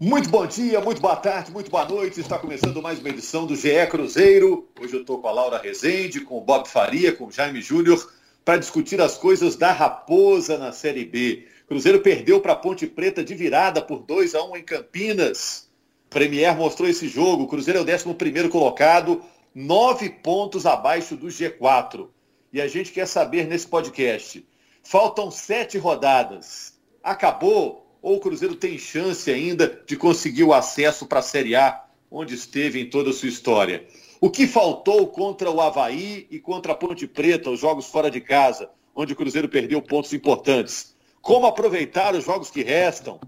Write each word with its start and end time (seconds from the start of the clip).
Muito 0.00 0.30
bom 0.30 0.46
dia, 0.46 0.80
muito 0.80 1.00
boa 1.00 1.16
tarde, 1.16 1.50
muito 1.50 1.72
boa 1.72 1.84
noite. 1.84 2.20
Está 2.20 2.38
começando 2.38 2.80
mais 2.80 3.00
uma 3.00 3.08
edição 3.08 3.44
do 3.44 3.56
GE 3.56 3.84
Cruzeiro. 3.90 4.68
Hoje 4.80 4.94
eu 4.94 5.00
estou 5.00 5.20
com 5.20 5.26
a 5.26 5.32
Laura 5.32 5.58
Rezende, 5.58 6.20
com 6.20 6.38
o 6.38 6.40
Bob 6.40 6.68
Faria, 6.68 7.12
com 7.12 7.26
o 7.26 7.32
Jaime 7.32 7.60
Júnior, 7.60 8.08
para 8.44 8.58
discutir 8.58 9.00
as 9.00 9.18
coisas 9.18 9.56
da 9.56 9.72
Raposa 9.72 10.56
na 10.56 10.70
Série 10.70 11.04
B. 11.04 11.48
Cruzeiro 11.66 11.98
perdeu 11.98 12.40
para 12.40 12.52
a 12.52 12.56
Ponte 12.56 12.86
Preta 12.86 13.24
de 13.24 13.34
virada 13.34 13.82
por 13.82 13.98
2 13.98 14.36
a 14.36 14.44
1 14.44 14.58
em 14.58 14.62
Campinas. 14.62 15.68
Premier 16.08 16.56
mostrou 16.56 16.88
esse 16.88 17.08
jogo. 17.08 17.48
Cruzeiro 17.48 17.80
é 17.80 17.82
o 17.82 17.84
11 17.84 18.48
colocado, 18.50 19.20
nove 19.52 20.10
pontos 20.10 20.64
abaixo 20.64 21.16
do 21.16 21.26
G4. 21.26 22.06
E 22.52 22.60
a 22.60 22.68
gente 22.68 22.92
quer 22.92 23.08
saber 23.08 23.48
nesse 23.48 23.66
podcast: 23.66 24.46
faltam 24.80 25.28
sete 25.28 25.76
rodadas. 25.76 26.78
Acabou? 27.02 27.87
Ou 28.00 28.16
o 28.16 28.20
Cruzeiro 28.20 28.54
tem 28.54 28.78
chance 28.78 29.30
ainda 29.30 29.82
de 29.86 29.96
conseguir 29.96 30.44
o 30.44 30.52
acesso 30.52 31.06
para 31.06 31.18
a 31.18 31.22
Série 31.22 31.54
A, 31.54 31.84
onde 32.10 32.34
esteve 32.34 32.80
em 32.80 32.88
toda 32.88 33.10
a 33.10 33.12
sua 33.12 33.28
história? 33.28 33.86
O 34.20 34.30
que 34.30 34.46
faltou 34.46 35.06
contra 35.08 35.50
o 35.50 35.60
Havaí 35.60 36.26
e 36.30 36.38
contra 36.38 36.72
a 36.72 36.74
Ponte 36.74 37.06
Preta, 37.06 37.50
os 37.50 37.60
jogos 37.60 37.86
fora 37.86 38.10
de 38.10 38.20
casa, 38.20 38.70
onde 38.94 39.12
o 39.12 39.16
Cruzeiro 39.16 39.48
perdeu 39.48 39.80
pontos 39.80 40.12
importantes? 40.12 40.96
Como 41.20 41.46
aproveitar 41.46 42.14
os 42.14 42.24
jogos 42.24 42.50
que 42.50 42.62
restam? 42.62 43.20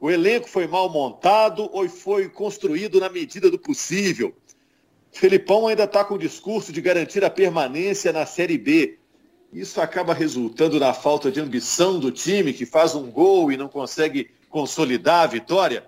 O 0.00 0.10
elenco 0.10 0.48
foi 0.48 0.66
mal 0.66 0.88
montado 0.88 1.68
ou 1.72 1.88
foi 1.88 2.28
construído 2.28 3.00
na 3.00 3.08
medida 3.08 3.50
do 3.50 3.58
possível? 3.58 4.34
Felipão 5.10 5.66
ainda 5.66 5.84
está 5.84 6.04
com 6.04 6.14
o 6.14 6.18
discurso 6.18 6.72
de 6.72 6.80
garantir 6.80 7.24
a 7.24 7.30
permanência 7.30 8.12
na 8.12 8.24
Série 8.24 8.58
B. 8.58 8.97
Isso 9.52 9.80
acaba 9.80 10.12
resultando 10.12 10.78
na 10.78 10.92
falta 10.92 11.30
de 11.32 11.40
ambição 11.40 11.98
do 11.98 12.12
time, 12.12 12.52
que 12.52 12.66
faz 12.66 12.94
um 12.94 13.10
gol 13.10 13.50
e 13.50 13.56
não 13.56 13.68
consegue 13.68 14.30
consolidar 14.50 15.22
a 15.22 15.26
vitória? 15.26 15.86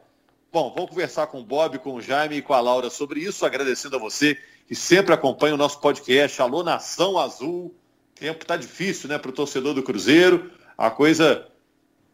Bom, 0.50 0.72
vamos 0.74 0.90
conversar 0.90 1.26
com 1.26 1.40
o 1.40 1.44
Bob, 1.44 1.78
com 1.78 1.94
o 1.94 2.00
Jaime 2.00 2.36
e 2.36 2.42
com 2.42 2.54
a 2.54 2.60
Laura 2.60 2.88
sobre 2.88 3.20
isso, 3.20 3.44
agradecendo 3.44 3.96
a 3.96 3.98
você 3.98 4.36
que 4.66 4.74
sempre 4.74 5.12
acompanha 5.12 5.54
o 5.54 5.58
nosso 5.58 5.78
podcast. 5.78 6.40
Alô, 6.40 6.62
Nação 6.62 7.18
Azul. 7.18 7.74
Tempo 8.14 8.42
está 8.42 8.56
difícil, 8.56 9.08
né, 9.08 9.18
para 9.18 9.30
o 9.30 9.34
torcedor 9.34 9.74
do 9.74 9.82
Cruzeiro. 9.82 10.50
A 10.76 10.90
coisa 10.90 11.46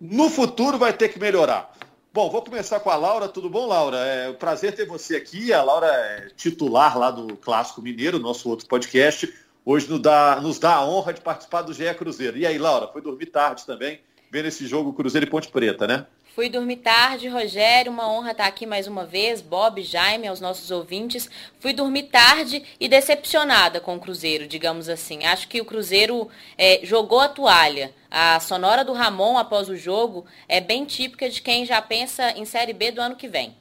no 0.01 0.29
futuro 0.29 0.77
vai 0.79 0.93
ter 0.93 1.09
que 1.11 1.19
melhorar. 1.19 1.73
Bom, 2.13 2.29
vou 2.29 2.43
começar 2.43 2.81
com 2.81 2.91
a 2.91 2.97
Laura. 2.97 3.29
Tudo 3.29 3.49
bom, 3.49 3.67
Laura? 3.67 3.99
É 3.99 4.31
um 4.31 4.35
prazer 4.35 4.75
ter 4.75 4.87
você 4.87 5.17
aqui. 5.17 5.53
A 5.53 5.63
Laura 5.63 5.87
é 5.87 6.29
titular 6.37 6.99
lá 6.99 7.11
do 7.11 7.37
Clássico 7.37 7.81
Mineiro, 7.81 8.19
nosso 8.19 8.49
outro 8.49 8.67
podcast 8.67 9.33
hoje 9.67 9.91
nos 9.91 10.01
dá, 10.01 10.41
nos 10.41 10.61
dá 10.61 10.77
a 10.77 10.87
honra 10.87 11.13
de 11.13 11.21
participar 11.21 11.63
do 11.63 11.75
GE 11.75 11.93
Cruzeiro. 11.95 12.39
E 12.39 12.47
aí, 12.47 12.57
Laura, 12.57 12.87
foi 12.87 13.03
dormir 13.03 13.27
tarde 13.27 13.67
também, 13.67 14.01
vendo 14.31 14.47
esse 14.47 14.65
jogo 14.67 14.93
Cruzeiro 14.93 15.27
e 15.27 15.31
Ponte 15.31 15.49
Preta, 15.49 15.87
né? 15.87 16.07
Fui 16.37 16.51
dormir 16.51 16.77
tarde, 16.77 17.29
Rogério, 17.29 17.91
uma 17.91 18.13
honra 18.13 18.33
estar 18.33 18.47
aqui 18.47 18.67
mais 18.67 18.87
uma 18.87 19.07
vez, 19.07 19.41
Bob, 19.41 19.83
Jaime, 19.83 20.29
aos 20.29 20.39
nossos 20.39 20.71
ouvintes. 20.71 21.31
Fui 21.59 21.73
dormir 21.73 22.05
tarde 22.05 22.63
e 22.79 22.89
decepcionada 22.89 23.81
com 23.81 23.97
o 23.97 23.99
Cruzeiro, 23.99 24.47
digamos 24.47 24.91
assim. 24.91 25.25
Acho 25.25 25.49
que 25.49 25.63
o 25.63 25.65
Cruzeiro 25.65 26.29
é, 26.59 26.81
jogou 26.83 27.21
a 27.21 27.29
toalha. 27.29 27.91
A 28.11 28.39
sonora 28.39 28.85
do 28.85 28.93
Ramon 28.93 29.39
após 29.39 29.71
o 29.71 29.77
jogo 29.77 30.27
é 30.47 30.61
bem 30.61 30.85
típica 30.85 31.31
de 31.31 31.41
quem 31.41 31.65
já 31.65 31.81
pensa 31.81 32.33
em 32.33 32.45
Série 32.45 32.75
B 32.75 32.93
do 32.93 33.01
ano 33.01 33.17
que 33.17 33.29
vem. 33.29 33.57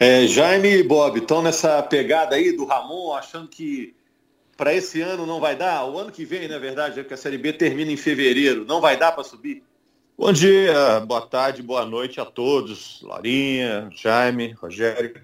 É, 0.00 0.26
Jaime 0.26 0.68
e 0.68 0.82
Bob 0.82 1.18
estão 1.18 1.42
nessa 1.42 1.82
pegada 1.82 2.36
aí 2.36 2.56
do 2.56 2.64
Ramon, 2.64 3.12
achando 3.12 3.48
que 3.48 3.94
para 4.56 4.74
esse 4.74 5.00
ano 5.00 5.26
não 5.26 5.40
vai 5.40 5.56
dar? 5.56 5.84
O 5.86 5.98
ano 5.98 6.12
que 6.12 6.24
vem, 6.24 6.48
na 6.48 6.58
verdade, 6.58 6.98
é 6.98 7.02
porque 7.02 7.14
a 7.14 7.18
Série 7.18 7.38
B 7.38 7.52
termina 7.52 7.90
em 7.90 7.96
fevereiro, 7.96 8.64
não 8.64 8.80
vai 8.80 8.96
dar 8.96 9.12
para 9.12 9.24
subir? 9.24 9.62
Bom 10.16 10.32
dia, 10.32 11.00
boa 11.00 11.26
tarde, 11.26 11.60
boa 11.60 11.84
noite 11.84 12.20
a 12.20 12.24
todos, 12.24 13.02
Larinha, 13.02 13.90
Jaime, 13.92 14.52
Rogério. 14.52 15.20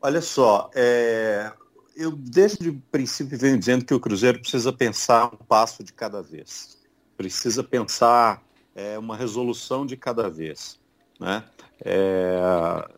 Olha 0.00 0.22
só, 0.22 0.70
é, 0.74 1.52
eu 1.94 2.10
desde 2.10 2.70
o 2.70 2.82
princípio 2.90 3.38
venho 3.38 3.58
dizendo 3.58 3.84
que 3.84 3.92
o 3.92 4.00
Cruzeiro 4.00 4.40
precisa 4.40 4.72
pensar 4.72 5.26
um 5.26 5.36
passo 5.36 5.84
de 5.84 5.92
cada 5.92 6.22
vez, 6.22 6.78
precisa 7.18 7.62
pensar 7.62 8.42
é, 8.74 8.98
uma 8.98 9.14
resolução 9.14 9.84
de 9.84 9.94
cada 9.94 10.30
vez. 10.30 10.80
Né? 11.20 11.44
É, 11.84 12.88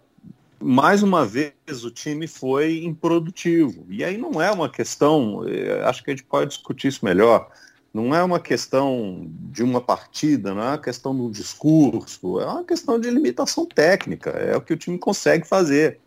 mais 0.62 1.03
uma 1.03 1.27
vez 1.27 1.53
o 1.84 1.91
time 1.91 2.27
foi 2.27 2.84
improdutivo. 2.84 3.84
E 3.89 4.05
aí 4.05 4.17
não 4.17 4.41
é 4.41 4.50
uma 4.50 4.69
questão, 4.69 5.47
eh, 5.49 5.83
acho 5.84 6.03
que 6.03 6.11
a 6.11 6.15
gente 6.15 6.25
pode 6.25 6.50
discutir 6.50 6.89
isso 6.89 7.05
melhor, 7.05 7.50
não 7.93 8.15
é 8.15 8.23
uma 8.23 8.41
questão 8.41 9.27
de 9.28 9.62
uma 9.62 9.81
partida, 9.81 10.55
não 10.55 10.62
é 10.62 10.69
uma 10.69 10.78
questão 10.78 11.15
do 11.15 11.31
discurso, 11.31 12.41
é 12.41 12.47
uma 12.47 12.65
questão 12.65 12.99
de 12.99 13.11
limitação 13.11 13.67
técnica, 13.67 14.31
é 14.31 14.56
o 14.56 14.62
que 14.62 14.73
o 14.73 14.77
time 14.77 14.99
consegue 14.99 15.47
fazer. 15.47 16.00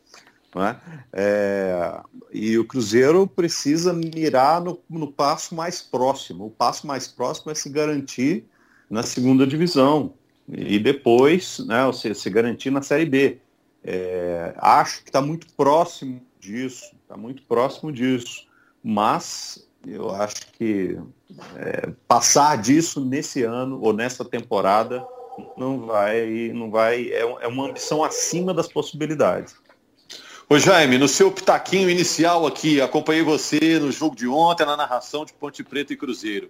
É? 0.58 0.76
É, 1.12 2.02
e 2.32 2.58
o 2.58 2.64
Cruzeiro 2.64 3.28
precisa 3.28 3.92
mirar 3.92 4.62
no, 4.62 4.80
no 4.90 5.12
passo 5.12 5.54
mais 5.54 5.82
próximo. 5.82 6.46
O 6.46 6.50
passo 6.50 6.88
mais 6.88 7.10
próximo 7.10 7.52
é 7.52 7.56
se 7.56 7.70
garantir 7.70 8.46
na 8.90 9.04
segunda 9.04 9.46
divisão 9.46 10.14
e 10.48 10.80
depois 10.80 11.60
né, 11.60 11.92
se, 11.92 12.16
se 12.16 12.30
garantir 12.30 12.70
na 12.70 12.82
Série 12.82 13.06
B. 13.06 13.38
É, 13.88 14.56
acho 14.58 15.04
que 15.04 15.10
está 15.10 15.22
muito 15.22 15.46
próximo 15.54 16.20
disso, 16.40 16.92
está 17.04 17.16
muito 17.16 17.44
próximo 17.44 17.92
disso, 17.92 18.48
mas 18.84 19.68
eu 19.86 20.10
acho 20.10 20.52
que 20.54 20.98
é, 21.56 21.92
passar 22.08 22.58
disso 22.58 23.00
nesse 23.00 23.44
ano 23.44 23.80
ou 23.80 23.94
nessa 23.94 24.26
temporada 24.26 25.06
não 25.56 25.86
vai, 25.86 26.52
não 26.52 26.72
vai, 26.72 27.10
é, 27.10 27.20
é 27.20 27.48
uma 27.48 27.68
ambição 27.70 28.04
acima 28.04 28.56
das 28.56 28.68
possibilidades. 28.68 29.56
Ô 30.50 30.58
Jaime, 30.58 30.98
no 30.98 31.08
seu 31.08 31.32
pitaquinho 31.32 31.88
inicial 31.88 32.48
aqui, 32.48 32.82
acompanhei 32.82 33.22
você 33.22 33.80
no 33.80 33.92
jogo 33.92 34.16
de 34.16 34.28
ontem, 34.28 34.66
na 34.66 34.76
narração 34.76 35.26
de 35.26 35.34
Ponte 35.34 35.64
Preta 35.64 35.94
e 35.94 35.98
Cruzeiro. 35.98 36.50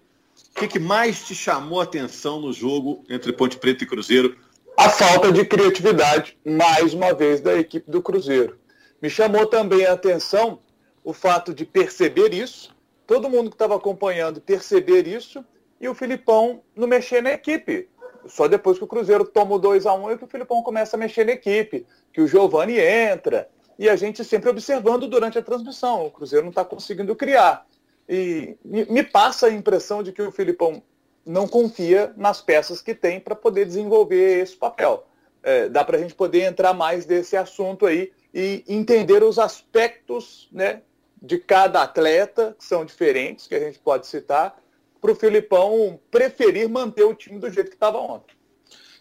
O 0.56 0.59
que, 0.59 0.69
que 0.69 0.79
mais 0.79 1.25
te 1.25 1.35
chamou 1.35 1.81
a 1.81 1.84
atenção 1.84 2.40
no 2.40 2.53
jogo 2.53 3.03
entre 3.09 3.34
Ponte 3.34 3.57
Preta 3.57 3.84
e 3.84 3.88
Cruzeiro 3.88 4.38
a 4.77 4.89
falta 4.89 5.31
de 5.31 5.45
criatividade, 5.45 6.37
mais 6.45 6.93
uma 6.93 7.13
vez, 7.13 7.39
da 7.39 7.55
equipe 7.55 7.89
do 7.89 8.01
Cruzeiro. 8.01 8.57
Me 9.01 9.09
chamou 9.09 9.45
também 9.45 9.85
a 9.85 9.93
atenção 9.93 10.59
o 11.03 11.13
fato 11.13 11.53
de 11.53 11.65
perceber 11.65 12.33
isso, 12.33 12.75
todo 13.07 13.29
mundo 13.29 13.49
que 13.49 13.55
estava 13.55 13.75
acompanhando 13.75 14.41
perceber 14.41 15.07
isso, 15.07 15.45
e 15.79 15.87
o 15.87 15.95
Filipão 15.95 16.61
não 16.75 16.87
mexer 16.87 17.21
na 17.21 17.31
equipe. 17.31 17.89
Só 18.27 18.47
depois 18.47 18.77
que 18.77 18.83
o 18.83 18.87
Cruzeiro 18.87 19.25
toma 19.25 19.55
o 19.55 19.59
2 19.59 19.85
a 19.85 19.93
1 19.93 20.09
é 20.09 20.17
que 20.17 20.23
o 20.23 20.27
Filipão 20.27 20.63
começa 20.63 20.95
a 20.95 20.99
mexer 20.99 21.25
na 21.25 21.33
equipe, 21.33 21.85
que 22.11 22.21
o 22.21 22.27
Giovani 22.27 22.79
entra, 22.79 23.47
e 23.77 23.89
a 23.89 23.95
gente 23.95 24.23
sempre 24.23 24.49
observando 24.49 25.07
durante 25.07 25.37
a 25.37 25.43
transmissão. 25.43 26.07
O 26.07 26.11
Cruzeiro 26.11 26.43
não 26.43 26.49
está 26.49 26.65
conseguindo 26.65 27.15
criar. 27.15 27.65
E 28.07 28.57
me 28.63 29.03
passa 29.03 29.47
a 29.47 29.51
impressão 29.51 30.01
de 30.01 30.11
que 30.11 30.21
o 30.21 30.31
Filipão 30.31 30.81
não 31.25 31.47
confia 31.47 32.13
nas 32.15 32.41
peças 32.41 32.81
que 32.81 32.93
tem 32.93 33.19
para 33.19 33.35
poder 33.35 33.65
desenvolver 33.65 34.39
esse 34.41 34.55
papel. 34.55 35.07
É, 35.41 35.69
dá 35.69 35.83
para 35.83 35.97
a 35.97 35.99
gente 35.99 36.13
poder 36.13 36.41
entrar 36.41 36.73
mais 36.73 37.05
desse 37.05 37.35
assunto 37.35 37.85
aí 37.85 38.11
e 38.33 38.63
entender 38.67 39.23
os 39.23 39.39
aspectos 39.39 40.47
né, 40.51 40.81
de 41.21 41.37
cada 41.37 41.81
atleta, 41.81 42.55
que 42.57 42.65
são 42.65 42.83
diferentes, 42.83 43.47
que 43.47 43.55
a 43.55 43.59
gente 43.59 43.79
pode 43.79 44.07
citar, 44.07 44.59
para 45.01 45.11
o 45.11 45.15
Filipão 45.15 45.99
preferir 46.09 46.67
manter 46.67 47.03
o 47.03 47.13
time 47.13 47.39
do 47.39 47.49
jeito 47.49 47.69
que 47.69 47.75
estava 47.75 47.97
ontem. 47.99 48.35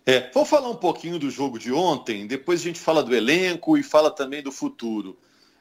É, 0.06 0.30
vamos 0.34 0.50
falar 0.50 0.68
um 0.68 0.76
pouquinho 0.76 1.18
do 1.18 1.30
jogo 1.30 1.58
de 1.58 1.72
ontem, 1.72 2.26
depois 2.26 2.60
a 2.60 2.64
gente 2.64 2.78
fala 2.78 3.02
do 3.02 3.14
elenco 3.14 3.76
e 3.78 3.82
fala 3.82 4.10
também 4.10 4.42
do 4.42 4.52
futuro. 4.52 5.16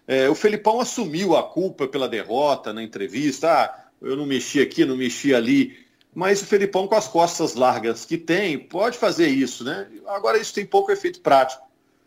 É, 0.05 0.29
o 0.29 0.35
Felipão 0.35 0.81
assumiu 0.81 1.35
a 1.35 1.43
culpa 1.43 1.87
pela 1.87 2.09
derrota 2.09 2.73
na 2.73 2.83
entrevista. 2.83 3.49
Ah, 3.49 3.85
eu 4.01 4.17
não 4.17 4.25
mexi 4.25 4.61
aqui, 4.61 4.83
não 4.83 4.97
mexi 4.97 5.33
ali. 5.33 5.77
Mas 6.13 6.41
o 6.41 6.45
Felipão, 6.45 6.87
com 6.87 6.95
as 6.95 7.07
costas 7.07 7.55
largas 7.55 8.05
que 8.05 8.17
tem, 8.17 8.59
pode 8.59 8.97
fazer 8.97 9.27
isso, 9.27 9.63
né? 9.63 9.87
Agora, 10.07 10.37
isso 10.37 10.53
tem 10.53 10.65
pouco 10.65 10.91
efeito 10.91 11.21
prático 11.21 11.63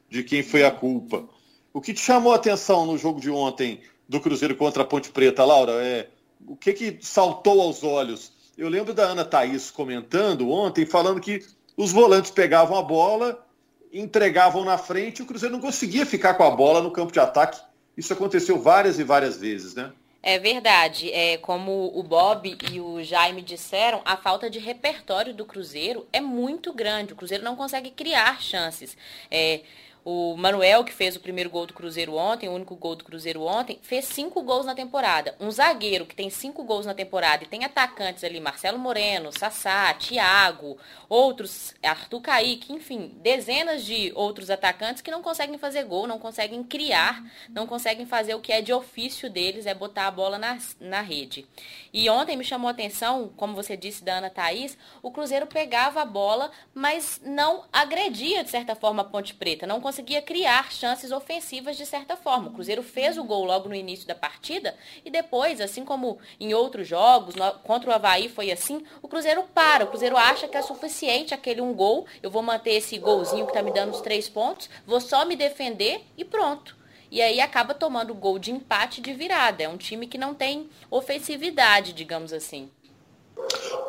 de 0.09 0.23
quem 0.23 0.43
foi 0.43 0.65
a 0.65 0.71
culpa. 0.71 1.29
O 1.73 1.81
que 1.81 1.93
te 1.93 2.01
chamou 2.01 2.33
a 2.33 2.37
atenção 2.37 2.87
no 2.87 2.97
jogo 2.97 3.21
de 3.21 3.31
ontem 3.31 3.81
do 4.09 4.21
Cruzeiro 4.21 4.55
contra 4.55 4.83
a 4.83 4.87
Ponte 4.87 5.11
Preta, 5.11 5.45
Laura? 5.45 5.73
É, 5.73 6.09
o 6.47 6.57
que, 6.57 6.73
que 6.73 6.99
saltou 7.01 7.61
aos 7.61 7.83
olhos? 7.83 8.33
Eu 8.57 8.69
lembro 8.69 8.95
da 8.95 9.05
Ana 9.05 9.25
Thaís 9.25 9.71
comentando 9.71 10.51
ontem, 10.51 10.87
falando 10.87 11.21
que 11.21 11.45
os 11.77 11.93
volantes 11.93 12.31
pegavam 12.31 12.79
a 12.79 12.83
bola, 12.83 13.45
entregavam 13.93 14.65
na 14.65 14.79
frente 14.79 15.19
e 15.19 15.23
o 15.23 15.27
Cruzeiro 15.27 15.55
não 15.55 15.61
conseguia 15.61 16.07
ficar 16.07 16.35
com 16.35 16.45
a 16.45 16.51
bola 16.51 16.81
no 16.81 16.91
campo 16.91 17.13
de 17.13 17.21
ataque. 17.21 17.61
Isso 17.97 18.13
aconteceu 18.13 18.61
várias 18.61 18.99
e 18.99 19.05
várias 19.05 19.37
vezes, 19.37 19.75
né? 19.75 19.93
É 20.29 20.41
verdade. 20.41 21.13
É, 21.13 21.37
como 21.37 21.97
o 21.97 22.03
Bob 22.03 22.59
e 22.73 22.81
o 22.81 23.01
Jaime 23.01 23.41
disseram, 23.41 24.03
a 24.05 24.17
falta 24.17 24.51
de 24.51 24.59
repertório 24.59 25.33
do 25.33 25.45
Cruzeiro 25.45 26.05
é 26.13 26.21
muito 26.21 26.73
grande. 26.73 27.13
O 27.13 27.17
Cruzeiro 27.17 27.45
não 27.45 27.55
consegue 27.55 27.93
criar 27.93 28.43
chances. 28.43 28.97
É, 29.31 29.61
o 30.09 30.37
Manuel, 30.37 30.85
que 30.85 30.93
fez 30.93 31.17
o 31.17 31.21
primeiro 31.21 31.51
gol 31.51 31.67
do 31.67 31.75
Cruzeiro 31.75 32.15
ontem, 32.15 32.49
o 32.49 32.53
único 32.53 32.77
gol 32.77 32.95
do 32.95 33.03
Cruzeiro 33.03 33.43
ontem, 33.43 33.81
fez 33.83 34.05
cinco 34.05 34.41
gols 34.41 34.65
na 34.65 34.73
temporada. 34.73 35.35
Um 35.41 35.51
zagueiro 35.51 36.07
que 36.07 36.15
tem 36.15 36.31
cinco 36.31 36.63
gols 36.63 36.87
na 36.87 36.95
temporada 36.95 37.43
e 37.43 37.49
tem 37.49 37.65
atacantes 37.65 38.23
ali, 38.23 38.39
Marcelo 38.39 38.79
Moreno, 38.79 39.37
Sassá, 39.37 39.93
Thiago, 39.95 40.79
outros, 41.09 41.75
Arthur 41.83 42.21
Kaique, 42.21 42.73
enfim, 42.73 43.17
dezenas 43.21 43.85
de 43.85 44.13
outros 44.15 44.49
atacantes 44.49 45.03
que 45.03 45.11
não 45.11 45.21
conseguem 45.21 45.59
fazer 45.59 45.83
gol, 45.83 46.07
não 46.07 46.21
conseguem 46.21 46.63
criar, 46.63 47.21
não 47.51 47.67
conseguem 47.67 48.07
fazer 48.07 48.37
o 48.37 48.41
que 48.41 48.53
é 48.53 48.63
de 48.63 48.73
ofício 48.73 49.29
deles, 49.29 49.67
é 49.67 49.75
botar 49.75 50.07
a 50.07 50.13
bola 50.13 50.39
na, 50.39 50.57
na 50.79 51.01
rede. 51.01 51.45
E 51.93 52.09
ontem 52.09 52.37
me 52.37 52.45
chamou 52.45 52.69
a 52.69 52.71
atenção, 52.71 53.33
como 53.37 53.57
você 53.57 53.77
disse 53.77 54.05
da 54.05 54.19
Ana 54.19 54.31
Thaís, 54.31 54.79
o 55.03 55.11
Cruzeiro 55.11 55.49
pegava 55.49 56.01
a 56.01 56.05
bola, 56.05 56.53
mas 56.73 57.21
não 57.25 57.65
agredia, 57.73 58.45
de 58.45 58.51
certa 58.51 58.77
forma, 58.77 59.03
a 59.03 59.05
Ponte 59.05 59.35
Preta, 59.35 59.67
não 59.67 59.81
conseguia 59.81 59.96
conseguia 59.97 60.21
criar 60.21 60.71
chances 60.71 61.11
ofensivas 61.11 61.75
de 61.75 61.87
certa 61.87 62.17
forma. 62.17 62.49
O 62.49 62.53
Cruzeiro 62.53 62.83
fez 62.83 63.17
o 63.17 63.25
gol 63.25 63.47
logo 63.47 63.67
no 63.67 63.75
início 63.75 64.07
da 64.07 64.15
partida 64.15 64.77
e 65.03 65.11
depois, 65.11 65.59
assim 65.59 65.87
como 65.87 66.19
em 66.39 66.53
outros 66.53 66.87
jogos, 66.87 67.35
contra 67.65 67.89
o 67.89 67.95
Havaí 67.95 68.29
foi 68.29 68.53
assim, 68.53 68.85
o 69.01 69.09
Cruzeiro 69.09 69.45
para. 69.55 69.85
O 69.85 69.87
Cruzeiro 69.87 70.19
acha 70.19 70.47
que 70.49 70.57
é 70.59 70.61
suficiente 70.61 71.33
aquele 71.33 71.63
um 71.63 71.73
gol, 71.73 72.05
eu 72.23 72.31
vou 72.31 72.43
manter 72.43 72.73
esse 72.73 72.99
golzinho 72.99 73.47
que 73.47 73.53
está 73.53 73.63
me 73.63 73.73
dando 73.73 73.95
os 73.95 74.03
três 74.03 74.29
pontos, 74.29 74.69
vou 74.87 75.01
só 75.01 75.25
me 75.25 75.35
defender 75.35 76.05
e 76.15 76.27
pronto. 76.27 76.77
E 77.11 77.23
aí 77.23 77.41
acaba 77.41 77.73
tomando 77.73 78.13
gol 78.13 78.39
de 78.39 78.53
empate 78.53 79.01
de 79.01 79.15
virada. 79.15 79.63
É 79.63 79.69
um 79.69 79.79
time 79.79 80.07
que 80.07 80.19
não 80.19 80.35
tem 80.35 80.69
ofensividade, 80.91 81.95
digamos 81.95 82.35
assim. 82.35 82.69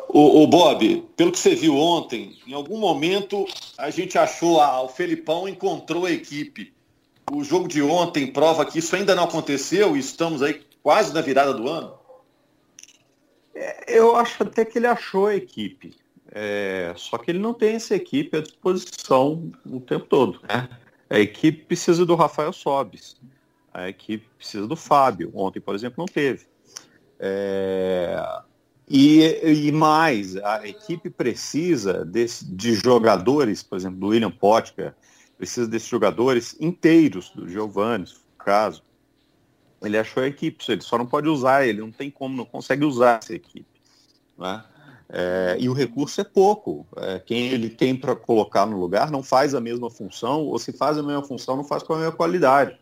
O, 0.08 0.42
o, 0.42 0.46
Bob, 0.46 1.06
pelo 1.16 1.32
que 1.32 1.38
você 1.38 1.54
viu 1.54 1.76
ontem, 1.76 2.38
em 2.46 2.54
algum 2.54 2.78
momento 2.78 3.46
a 3.76 3.90
gente 3.90 4.18
achou, 4.18 4.60
ah, 4.60 4.82
o 4.82 4.88
Felipão 4.88 5.48
encontrou 5.48 6.06
a 6.06 6.10
equipe. 6.10 6.72
O 7.30 7.44
jogo 7.44 7.68
de 7.68 7.82
ontem 7.82 8.26
prova 8.26 8.64
que 8.64 8.78
isso 8.78 8.96
ainda 8.96 9.14
não 9.14 9.24
aconteceu 9.24 9.96
e 9.96 10.00
estamos 10.00 10.42
aí 10.42 10.62
quase 10.82 11.12
na 11.12 11.20
virada 11.20 11.52
do 11.52 11.68
ano. 11.68 11.94
É, 13.54 13.98
eu 13.98 14.16
acho 14.16 14.42
até 14.42 14.64
que 14.64 14.78
ele 14.78 14.86
achou 14.86 15.26
a 15.26 15.34
equipe. 15.34 15.94
É, 16.30 16.92
só 16.96 17.18
que 17.18 17.30
ele 17.30 17.38
não 17.38 17.52
tem 17.52 17.74
essa 17.74 17.94
equipe 17.94 18.36
à 18.36 18.40
disposição 18.40 19.50
o 19.66 19.80
tempo 19.80 20.06
todo. 20.06 20.40
Né? 20.48 20.68
A 21.10 21.18
equipe 21.18 21.64
precisa 21.64 22.06
do 22.06 22.14
Rafael 22.14 22.52
Sobis. 22.52 23.16
A 23.72 23.88
equipe 23.88 24.26
precisa 24.36 24.66
do 24.66 24.76
Fábio. 24.76 25.30
Ontem, 25.34 25.60
por 25.60 25.74
exemplo, 25.74 25.96
não 25.98 26.06
teve. 26.06 26.46
É, 27.18 28.16
e, 28.88 29.66
e 29.68 29.72
mais, 29.72 30.36
a 30.36 30.66
equipe 30.66 31.10
precisa 31.10 32.04
desse, 32.04 32.44
de 32.44 32.74
jogadores, 32.74 33.62
por 33.62 33.76
exemplo, 33.76 33.98
do 33.98 34.06
William 34.08 34.30
Potker, 34.30 34.94
precisa 35.36 35.68
desses 35.68 35.88
jogadores 35.88 36.56
inteiros, 36.58 37.30
do 37.30 37.48
Giovanni, 37.48 38.04
no 38.04 38.44
caso. 38.44 38.82
Ele 39.82 39.96
achou 39.96 40.22
a 40.22 40.26
equipe, 40.26 40.64
ele 40.68 40.80
só 40.80 40.96
não 40.96 41.06
pode 41.06 41.28
usar, 41.28 41.66
ele 41.66 41.80
não 41.80 41.92
tem 41.92 42.10
como, 42.10 42.36
não 42.36 42.44
consegue 42.44 42.84
usar 42.84 43.20
essa 43.22 43.34
equipe. 43.34 43.66
Né? 44.36 44.64
É, 45.10 45.56
e 45.60 45.68
o 45.68 45.72
recurso 45.72 46.20
é 46.20 46.24
pouco. 46.24 46.86
É, 46.96 47.18
quem 47.18 47.48
ele 47.48 47.68
tem 47.68 47.94
para 47.94 48.16
colocar 48.16 48.66
no 48.66 48.78
lugar 48.78 49.10
não 49.10 49.22
faz 49.22 49.54
a 49.54 49.60
mesma 49.60 49.90
função, 49.90 50.42
ou 50.46 50.58
se 50.58 50.72
faz 50.72 50.98
a 50.98 51.02
mesma 51.02 51.22
função, 51.22 51.56
não 51.56 51.64
faz 51.64 51.82
com 51.82 51.94
a 51.94 51.98
mesma 51.98 52.12
qualidade. 52.12 52.76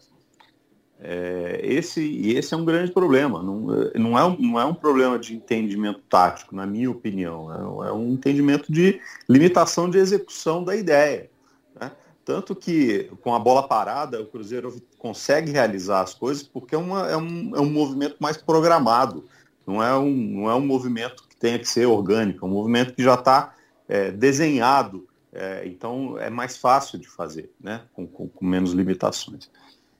É, 0.98 1.60
esse, 1.62 2.00
e 2.00 2.37
esse 2.37 2.54
é 2.54 2.56
um 2.56 2.64
grande 2.64 2.90
problema. 2.90 3.43
Não, 3.43 3.60
não, 3.94 4.19
é 4.19 4.25
um, 4.25 4.37
não 4.38 4.60
é 4.60 4.64
um 4.64 4.75
problema 4.75 5.19
de 5.19 5.34
entendimento 5.34 6.00
tático, 6.08 6.54
na 6.54 6.66
minha 6.66 6.90
opinião. 6.90 7.82
É, 7.84 7.88
é 7.88 7.93
um 7.93 8.12
entendimento 8.12 8.72
de 8.72 9.00
limitação 9.28 9.90
de 9.90 9.98
execução 9.98 10.64
da 10.64 10.75
ideia. 10.75 11.31
Né? 11.78 11.93
Tanto 12.25 12.54
que, 12.56 13.10
com 13.20 13.34
a 13.34 13.38
bola 13.38 13.69
parada, 13.69 14.20
o 14.20 14.26
Cruzeiro 14.26 14.81
consegue 14.98 15.52
realizar 15.52 16.00
as 16.00 16.14
coisas 16.14 16.43
porque 16.43 16.75
é, 16.75 16.78
uma, 16.78 17.06
é, 17.08 17.16
um, 17.16 17.54
é 17.54 17.60
um 17.60 17.70
movimento 17.70 18.16
mais 18.19 18.37
programado. 18.37 19.25
Não 19.66 19.82
é, 19.82 19.96
um, 19.99 20.10
não 20.10 20.50
é 20.50 20.54
um 20.54 20.64
movimento 20.64 21.25
que 21.28 21.37
tenha 21.37 21.58
que 21.58 21.69
ser 21.69 21.87
orgânico, 21.87 22.46
é 22.46 22.49
um 22.49 22.52
movimento 22.52 22.94
que 22.94 23.02
já 23.02 23.14
está 23.14 23.54
é, 23.88 24.10
desenhado. 24.10 25.06
É, 25.32 25.66
então, 25.66 26.16
é 26.19 26.31
mais 26.31 26.56
fácil 26.56 26.99
de 26.99 27.06
fazer, 27.06 27.50
né? 27.60 27.82
com, 27.92 28.06
com, 28.06 28.26
com 28.26 28.46
menos 28.46 28.72
limitações. 28.72 29.50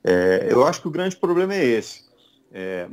É, 0.07 0.47
eu 0.49 0.65
acho 0.65 0.81
que 0.81 0.87
o 0.87 0.91
grande 0.91 1.17
problema 1.17 1.53
é 1.53 1.65
esse. 1.65 2.05
É, 2.53 2.89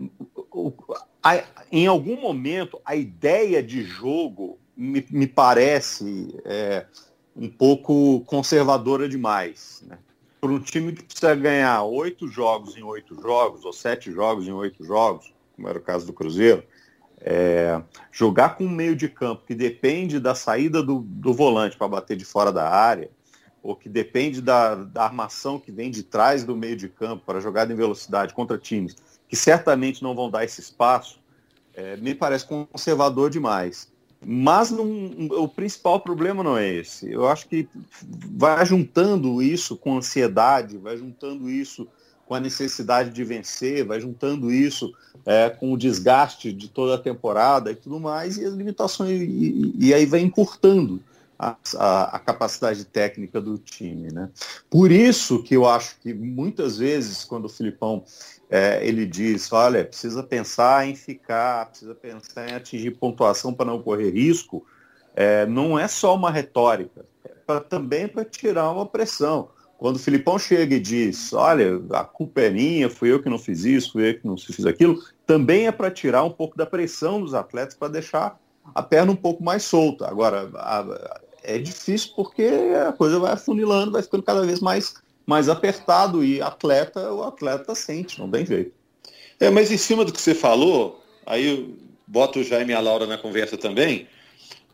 o, 0.52 0.74
a, 1.22 1.44
em 1.72 1.86
algum 1.86 2.20
momento, 2.20 2.82
a 2.84 2.96
ideia 2.96 3.62
de 3.62 3.84
jogo 3.84 4.58
me, 4.76 5.06
me 5.12 5.28
parece 5.28 6.36
é, 6.44 6.88
um 7.36 7.48
pouco 7.48 8.22
conservadora 8.22 9.08
demais. 9.08 9.84
Né? 9.86 10.00
Para 10.42 10.50
um 10.50 10.60
time 10.60 10.92
que 10.92 11.04
precisa 11.04 11.36
ganhar 11.36 11.84
oito 11.84 12.28
jogos 12.28 12.76
em 12.76 12.82
oito 12.82 13.14
jogos, 13.22 13.64
ou 13.64 13.72
sete 13.72 14.12
jogos 14.12 14.48
em 14.48 14.52
oito 14.52 14.84
jogos, 14.84 15.32
como 15.56 15.70
era 15.70 15.78
o 15.78 15.84
caso 15.84 16.08
do 16.08 16.14
Cruzeiro, 16.14 16.64
é, 17.22 17.80
jogar 18.12 18.58
com 18.58 18.66
um 18.66 18.70
meio 18.70 18.96
de 18.96 19.08
campo 19.08 19.46
que 19.46 19.54
depende 19.54 20.20
da 20.20 20.34
saída 20.34 20.82
do, 20.82 21.00
do 21.00 21.32
volante 21.32 21.78
para 21.78 21.88
bater 21.88 22.18
de 22.18 22.26
fora 22.26 22.52
da 22.52 22.68
área, 22.68 23.12
ou 23.64 23.76
que 23.76 23.88
depende 23.90 24.42
da, 24.42 24.76
da 24.76 25.06
armação 25.06 25.58
que 25.58 25.72
vem 25.72 25.90
de 25.90 26.04
trás 26.04 26.44
do 26.44 26.56
meio 26.56 26.76
de 26.76 26.90
campo 26.90 27.24
para 27.26 27.40
jogada 27.40 27.72
em 27.72 27.76
velocidade 27.76 28.34
contra 28.34 28.58
times 28.58 28.96
que 29.34 29.38
certamente 29.38 30.04
não 30.04 30.14
vão 30.14 30.30
dar 30.30 30.44
esse 30.44 30.62
espaço, 30.62 31.20
é, 31.74 31.98
me 31.98 32.14
parece 32.14 32.46
conservador 32.46 33.32
demais. 33.32 33.92
Mas 34.24 34.72
o 34.72 35.48
principal 35.48 36.00
problema 36.02 36.44
não 36.44 36.56
é 36.56 36.72
esse. 36.72 37.12
Eu 37.12 37.28
acho 37.28 37.48
que 37.48 37.68
vai 38.38 38.64
juntando 38.64 39.42
isso 39.42 39.76
com 39.76 39.98
ansiedade, 39.98 40.78
vai 40.78 40.98
juntando 40.98 41.50
isso 41.50 41.88
com 42.28 42.36
a 42.36 42.40
necessidade 42.40 43.10
de 43.10 43.24
vencer, 43.24 43.84
vai 43.84 44.00
juntando 44.00 44.52
isso 44.52 44.94
é, 45.26 45.50
com 45.50 45.74
o 45.74 45.78
desgaste 45.78 46.54
de 46.54 46.70
toda 46.70 46.94
a 46.94 47.00
temporada 47.00 47.72
e 47.72 47.76
tudo 47.76 48.00
mais, 48.00 48.38
e 48.38 48.46
as 48.46 48.54
limitações, 48.54 49.20
e, 49.20 49.74
e 49.80 49.94
aí 49.96 50.06
vai 50.06 50.20
encurtando 50.20 51.02
a, 51.44 51.58
a, 51.76 52.16
a, 52.16 52.20
capacidade 52.20 52.86
técnica 52.86 53.42
do 53.42 53.58
time. 53.58 54.12
Né? 54.12 54.30
Por 54.70 54.92
isso 54.92 55.44
que 55.44 55.56
eu 55.56 55.68
acho 55.68 56.00
que 56.00 56.14
muitas 56.14 56.78
vezes, 56.78 57.26
quando 57.26 57.46
o 57.46 57.50
Filipão 57.50 58.04
é, 58.50 58.86
ele 58.88 59.06
diz, 59.06 59.52
olha, 59.52 59.84
precisa 59.84 60.24
pensar 60.24 60.88
em 60.88 60.96
ficar, 60.96 61.70
precisa 61.70 61.94
pensar 61.94 62.50
em 62.50 62.54
atingir 62.54 62.92
pontuação 62.92 63.54
para 63.54 63.66
não 63.66 63.82
correr 63.82 64.12
risco, 64.12 64.66
é, 65.16 65.46
não 65.46 65.78
é 65.78 65.88
só 65.88 66.16
uma 66.16 66.32
retórica, 66.32 67.06
é 67.26 67.32
pra, 67.46 67.60
também 67.60 68.08
para 68.08 68.24
tirar 68.24 68.72
uma 68.72 68.86
pressão. 68.86 69.50
Quando 69.78 69.98
o 69.98 70.00
Filipão 70.00 70.40
chega 70.40 70.76
e 70.76 70.80
diz, 70.80 71.34
olha, 71.34 71.82
a 71.92 72.06
culpa 72.06 72.42
é 72.42 72.50
minha, 72.50 72.90
fui 72.90 73.12
eu 73.12 73.22
que 73.22 73.30
não 73.30 73.38
fiz 73.38 73.66
isso, 73.66 73.92
fui 73.92 74.10
eu 74.10 74.20
que 74.20 74.26
não 74.26 74.38
fiz 74.38 74.66
aquilo, 74.66 75.04
também 75.26 75.68
é 75.68 75.72
para 75.72 75.92
tirar 75.92 76.24
um 76.24 76.32
pouco 76.32 76.58
da 76.58 76.66
pressão 76.66 77.20
dos 77.20 77.34
atletas 77.34 77.76
para 77.76 77.90
deixar 77.90 78.40
a 78.74 78.82
perna 78.82 79.12
um 79.12 79.16
pouco 79.16 79.44
mais 79.44 79.64
solta. 79.64 80.08
Agora, 80.08 80.50
a, 80.56 81.22
é 81.44 81.58
difícil 81.58 82.12
porque 82.16 82.50
a 82.88 82.92
coisa 82.94 83.20
vai 83.20 83.34
afunilando, 83.34 83.92
vai 83.92 84.02
ficando 84.02 84.24
cada 84.24 84.46
vez 84.46 84.60
mais, 84.60 84.96
mais 85.26 85.50
apertado 85.50 86.24
e 86.24 86.42
atleta, 86.42 87.12
o 87.12 87.24
atleta 87.24 87.76
sente, 87.76 88.20
não 88.20 88.30
tem 88.30 88.46
jeito. 88.46 88.72
É, 89.40 89.50
mas 89.50 89.72
em 89.72 89.78
cima 89.78 90.06
do 90.06 90.14
que 90.14 90.22
você 90.22 90.34
falou, 90.34 91.04
aí 91.26 91.48
eu 91.48 91.76
boto 92.08 92.40
o 92.40 92.44
Jaime 92.44 92.72
e 92.72 92.76
a 92.76 92.80
Laura 92.80 93.06
na 93.06 93.18
conversa 93.18 93.58
também. 93.58 94.08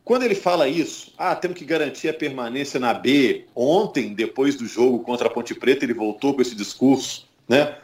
Quando 0.04 0.24
ele 0.24 0.36
fala 0.36 0.68
isso, 0.68 1.14
ah, 1.18 1.36
temos 1.36 1.58
que 1.58 1.66
garantir 1.66 2.10
a 2.10 2.14
permanência 2.14 2.80
na 2.80 2.94
B. 2.94 3.46
Ontem, 3.56 4.14
depois 4.14 4.56
do 4.56 4.66
jogo 4.66 5.00
contra 5.00 5.28
a 5.28 5.30
Ponte 5.30 5.54
Preta, 5.54 5.86
ele 5.86 5.94
voltou 5.94 6.34
com 6.34 6.42
esse 6.42 6.56
discurso, 6.56 7.28
né? 7.48 7.78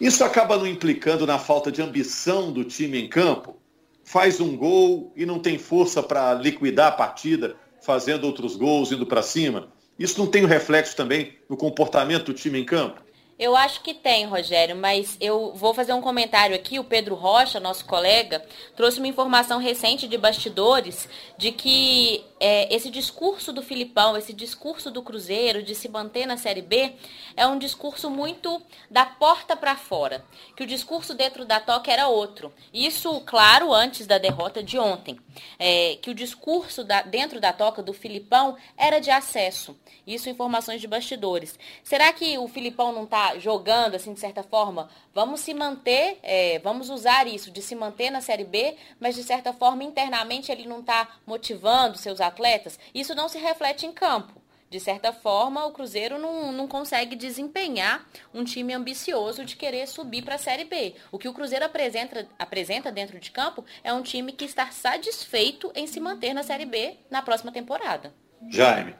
Isso 0.00 0.22
acaba 0.22 0.56
não 0.58 0.66
implicando 0.66 1.26
na 1.26 1.38
falta 1.38 1.72
de 1.72 1.80
ambição 1.80 2.52
do 2.52 2.64
time 2.64 2.98
em 3.00 3.08
campo? 3.08 3.56
Faz 4.04 4.40
um 4.40 4.56
gol 4.56 5.12
e 5.16 5.24
não 5.24 5.38
tem 5.38 5.58
força 5.58 6.02
para 6.02 6.34
liquidar 6.34 6.88
a 6.88 6.92
partida, 6.92 7.56
fazendo 7.82 8.24
outros 8.24 8.56
gols, 8.56 8.92
indo 8.92 9.06
para 9.06 9.22
cima. 9.22 9.68
Isso 9.98 10.18
não 10.18 10.26
tem 10.26 10.44
um 10.44 10.48
reflexo 10.48 10.96
também 10.96 11.34
no 11.48 11.56
comportamento 11.56 12.26
do 12.26 12.34
time 12.34 12.58
em 12.58 12.64
campo? 12.64 13.02
Eu 13.40 13.56
acho 13.56 13.80
que 13.80 13.94
tem, 13.94 14.26
Rogério, 14.26 14.76
mas 14.76 15.16
eu 15.18 15.54
vou 15.54 15.72
fazer 15.72 15.94
um 15.94 16.02
comentário 16.02 16.54
aqui. 16.54 16.78
O 16.78 16.84
Pedro 16.84 17.14
Rocha, 17.14 17.58
nosso 17.58 17.86
colega, 17.86 18.44
trouxe 18.76 18.98
uma 18.98 19.08
informação 19.08 19.58
recente 19.58 20.06
de 20.06 20.18
bastidores 20.18 21.08
de 21.38 21.50
que 21.50 22.22
é, 22.38 22.74
esse 22.74 22.90
discurso 22.90 23.50
do 23.50 23.62
Filipão, 23.62 24.14
esse 24.14 24.34
discurso 24.34 24.90
do 24.90 25.02
Cruzeiro 25.02 25.62
de 25.62 25.74
se 25.74 25.88
manter 25.88 26.26
na 26.26 26.36
Série 26.36 26.60
B, 26.60 26.92
é 27.34 27.46
um 27.46 27.58
discurso 27.58 28.10
muito 28.10 28.60
da 28.90 29.06
porta 29.06 29.56
para 29.56 29.74
fora. 29.74 30.22
Que 30.54 30.64
o 30.64 30.66
discurso 30.66 31.14
dentro 31.14 31.46
da 31.46 31.58
toca 31.58 31.90
era 31.90 32.08
outro. 32.08 32.52
Isso, 32.74 33.22
claro, 33.22 33.72
antes 33.72 34.06
da 34.06 34.18
derrota 34.18 34.62
de 34.62 34.78
ontem. 34.78 35.18
É, 35.58 35.96
que 36.02 36.10
o 36.10 36.14
discurso 36.14 36.84
da, 36.84 37.00
dentro 37.00 37.40
da 37.40 37.54
toca 37.54 37.82
do 37.82 37.94
Filipão 37.94 38.54
era 38.76 39.00
de 39.00 39.10
acesso. 39.10 39.74
Isso 40.06 40.28
informações 40.28 40.82
de 40.82 40.86
bastidores. 40.86 41.58
Será 41.82 42.12
que 42.12 42.36
o 42.36 42.46
Filipão 42.46 42.92
não 42.92 43.04
está 43.04 43.29
jogando, 43.38 43.94
assim, 43.94 44.12
de 44.12 44.20
certa 44.20 44.42
forma, 44.42 44.88
vamos 45.14 45.40
se 45.40 45.54
manter, 45.54 46.18
é, 46.22 46.58
vamos 46.60 46.90
usar 46.90 47.26
isso 47.26 47.50
de 47.50 47.62
se 47.62 47.74
manter 47.74 48.10
na 48.10 48.20
Série 48.20 48.44
B, 48.44 48.76
mas 48.98 49.14
de 49.14 49.22
certa 49.22 49.52
forma, 49.52 49.84
internamente, 49.84 50.50
ele 50.50 50.66
não 50.66 50.80
está 50.80 51.08
motivando 51.26 51.98
seus 51.98 52.20
atletas. 52.20 52.78
Isso 52.94 53.14
não 53.14 53.28
se 53.28 53.38
reflete 53.38 53.86
em 53.86 53.92
campo. 53.92 54.40
De 54.70 54.78
certa 54.78 55.12
forma, 55.12 55.66
o 55.66 55.72
Cruzeiro 55.72 56.16
não, 56.16 56.52
não 56.52 56.68
consegue 56.68 57.16
desempenhar 57.16 58.06
um 58.32 58.44
time 58.44 58.72
ambicioso 58.72 59.44
de 59.44 59.56
querer 59.56 59.88
subir 59.88 60.22
para 60.22 60.36
a 60.36 60.38
Série 60.38 60.64
B. 60.64 60.94
O 61.10 61.18
que 61.18 61.28
o 61.28 61.34
Cruzeiro 61.34 61.64
apresenta, 61.64 62.28
apresenta 62.38 62.92
dentro 62.92 63.18
de 63.18 63.32
campo 63.32 63.64
é 63.82 63.92
um 63.92 64.00
time 64.00 64.30
que 64.30 64.44
está 64.44 64.70
satisfeito 64.70 65.72
em 65.74 65.88
se 65.88 65.98
manter 65.98 66.32
na 66.32 66.44
Série 66.44 66.66
B 66.66 66.96
na 67.10 67.20
próxima 67.20 67.50
temporada. 67.50 68.14
Jaime. 68.48 68.94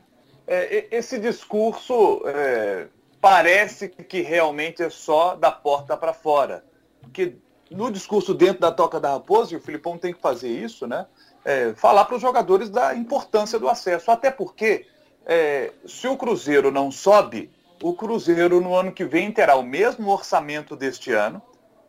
É, 0.45 0.89
esse 0.91 1.21
discurso 1.21 2.21
é, 2.27 2.89
parece 3.21 3.89
que 3.89 4.23
realmente 4.23 4.83
é 4.83 4.91
só 4.91 5.35
da 5.35 5.50
porta 5.50 5.97
para 5.97 6.12
fora. 6.12 6.65
Porque 7.00 7.37
no 7.71 7.91
discurso 7.91 8.35
dentro 8.35 8.61
da 8.61 8.73
Toca 8.73 8.99
da 8.99 9.11
Raposa, 9.11 9.55
e 9.55 9.57
o 9.57 9.61
Filipão 9.61 9.99
tem 9.99 10.12
que 10.12 10.21
fazer 10.21 10.49
isso, 10.49 10.87
né? 10.87 11.07
É, 11.45 11.73
falar 11.75 12.05
para 12.05 12.17
os 12.17 12.23
jogadores 12.23 12.69
da 12.69 12.95
importância 12.95 13.59
do 13.59 13.69
acesso. 13.69 14.11
Até 14.11 14.31
porque, 14.31 14.87
é, 15.25 15.73
se 15.87 16.09
o 16.09 16.17
Cruzeiro 16.17 16.71
não 16.71 16.91
sobe, 16.91 17.50
o 17.83 17.95
Cruzeiro 17.95 18.61
no 18.61 18.75
ano 18.75 18.93
que 18.93 19.05
vem 19.05 19.33
terá 19.33 19.55
o 19.57 19.62
mesmo 19.62 20.11
orçamento 20.11 20.77
deste 20.77 21.12
ano, 21.12 21.41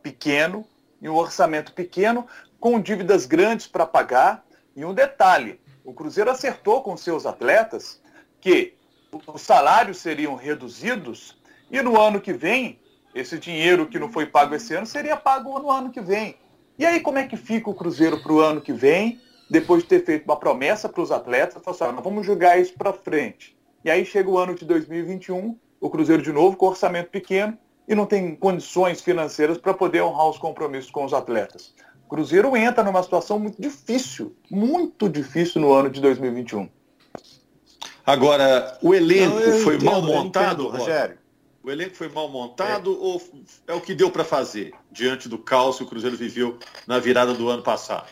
pequeno, 0.02 0.64
e 1.00 1.08
um 1.08 1.16
orçamento 1.16 1.72
pequeno, 1.72 2.26
com 2.60 2.80
dívidas 2.80 3.26
grandes 3.26 3.66
para 3.66 3.84
pagar. 3.84 4.44
E 4.74 4.84
um 4.84 4.94
detalhe, 4.94 5.60
o 5.84 5.92
Cruzeiro 5.92 6.30
acertou 6.30 6.82
com 6.82 6.96
seus 6.96 7.26
atletas 7.26 8.00
que 8.40 8.74
os 9.26 9.42
salários 9.42 9.98
seriam 9.98 10.34
reduzidos 10.34 11.36
e 11.70 11.80
no 11.82 12.00
ano 12.00 12.20
que 12.20 12.32
vem, 12.32 12.78
esse 13.14 13.38
dinheiro 13.38 13.86
que 13.86 13.98
não 13.98 14.10
foi 14.10 14.26
pago 14.26 14.54
esse 14.54 14.74
ano 14.74 14.86
seria 14.86 15.16
pago 15.16 15.58
no 15.58 15.70
ano 15.70 15.90
que 15.90 16.00
vem. 16.00 16.36
E 16.78 16.86
aí 16.86 17.00
como 17.00 17.18
é 17.18 17.26
que 17.26 17.36
fica 17.36 17.68
o 17.68 17.74
Cruzeiro 17.74 18.22
para 18.22 18.32
o 18.32 18.40
ano 18.40 18.60
que 18.60 18.72
vem, 18.72 19.20
depois 19.50 19.82
de 19.82 19.88
ter 19.90 20.04
feito 20.04 20.24
uma 20.24 20.36
promessa 20.36 20.88
para 20.88 21.02
os 21.02 21.12
atletas, 21.12 21.62
falar 21.62 21.90
assim, 21.92 22.02
vamos 22.02 22.24
jogar 22.24 22.58
isso 22.58 22.72
para 22.74 22.92
frente. 22.92 23.56
E 23.84 23.90
aí 23.90 24.04
chega 24.04 24.30
o 24.30 24.38
ano 24.38 24.54
de 24.54 24.64
2021, 24.64 25.58
o 25.80 25.90
Cruzeiro 25.90 26.22
de 26.22 26.32
novo 26.32 26.56
com 26.56 26.66
orçamento 26.66 27.10
pequeno 27.10 27.56
e 27.86 27.94
não 27.94 28.06
tem 28.06 28.34
condições 28.34 29.02
financeiras 29.02 29.58
para 29.58 29.74
poder 29.74 30.02
honrar 30.02 30.28
os 30.30 30.38
compromissos 30.38 30.90
com 30.90 31.04
os 31.04 31.12
atletas. 31.12 31.74
O 32.06 32.08
Cruzeiro 32.08 32.56
entra 32.56 32.82
numa 32.82 33.02
situação 33.02 33.38
muito 33.38 33.60
difícil, 33.60 34.34
muito 34.50 35.08
difícil 35.08 35.60
no 35.60 35.72
ano 35.72 35.90
de 35.90 36.00
2021. 36.00 36.68
Agora, 38.04 38.78
o 38.82 38.94
elenco 38.94 39.38
não, 39.38 39.58
foi 39.60 39.76
entendo, 39.76 39.90
mal 39.90 40.02
montado, 40.02 40.62
entendo, 40.64 40.76
Rogério? 40.76 41.18
O 41.62 41.70
elenco 41.70 41.94
foi 41.94 42.08
mal 42.08 42.28
montado 42.28 42.92
é. 42.92 42.96
ou 42.96 43.22
é 43.68 43.72
o 43.74 43.80
que 43.80 43.94
deu 43.94 44.10
para 44.10 44.24
fazer 44.24 44.72
diante 44.90 45.28
do 45.28 45.38
caos 45.38 45.76
que 45.76 45.84
o 45.84 45.86
Cruzeiro 45.86 46.16
viveu 46.16 46.58
na 46.86 46.98
virada 46.98 47.32
do 47.32 47.48
ano 47.48 47.62
passado? 47.62 48.08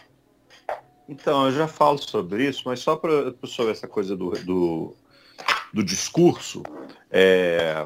Então, 1.09 1.47
eu 1.47 1.53
já 1.53 1.67
falo 1.67 1.99
sobre 1.99 2.49
isso, 2.49 2.63
mas 2.67 2.79
só 2.79 2.95
para 2.95 3.35
sobre 3.45 3.73
essa 3.73 3.89
coisa 3.89 4.17
do, 4.17 4.31
do, 4.31 4.95
do 5.75 5.83
discurso, 5.83 6.63
é, 7.11 7.85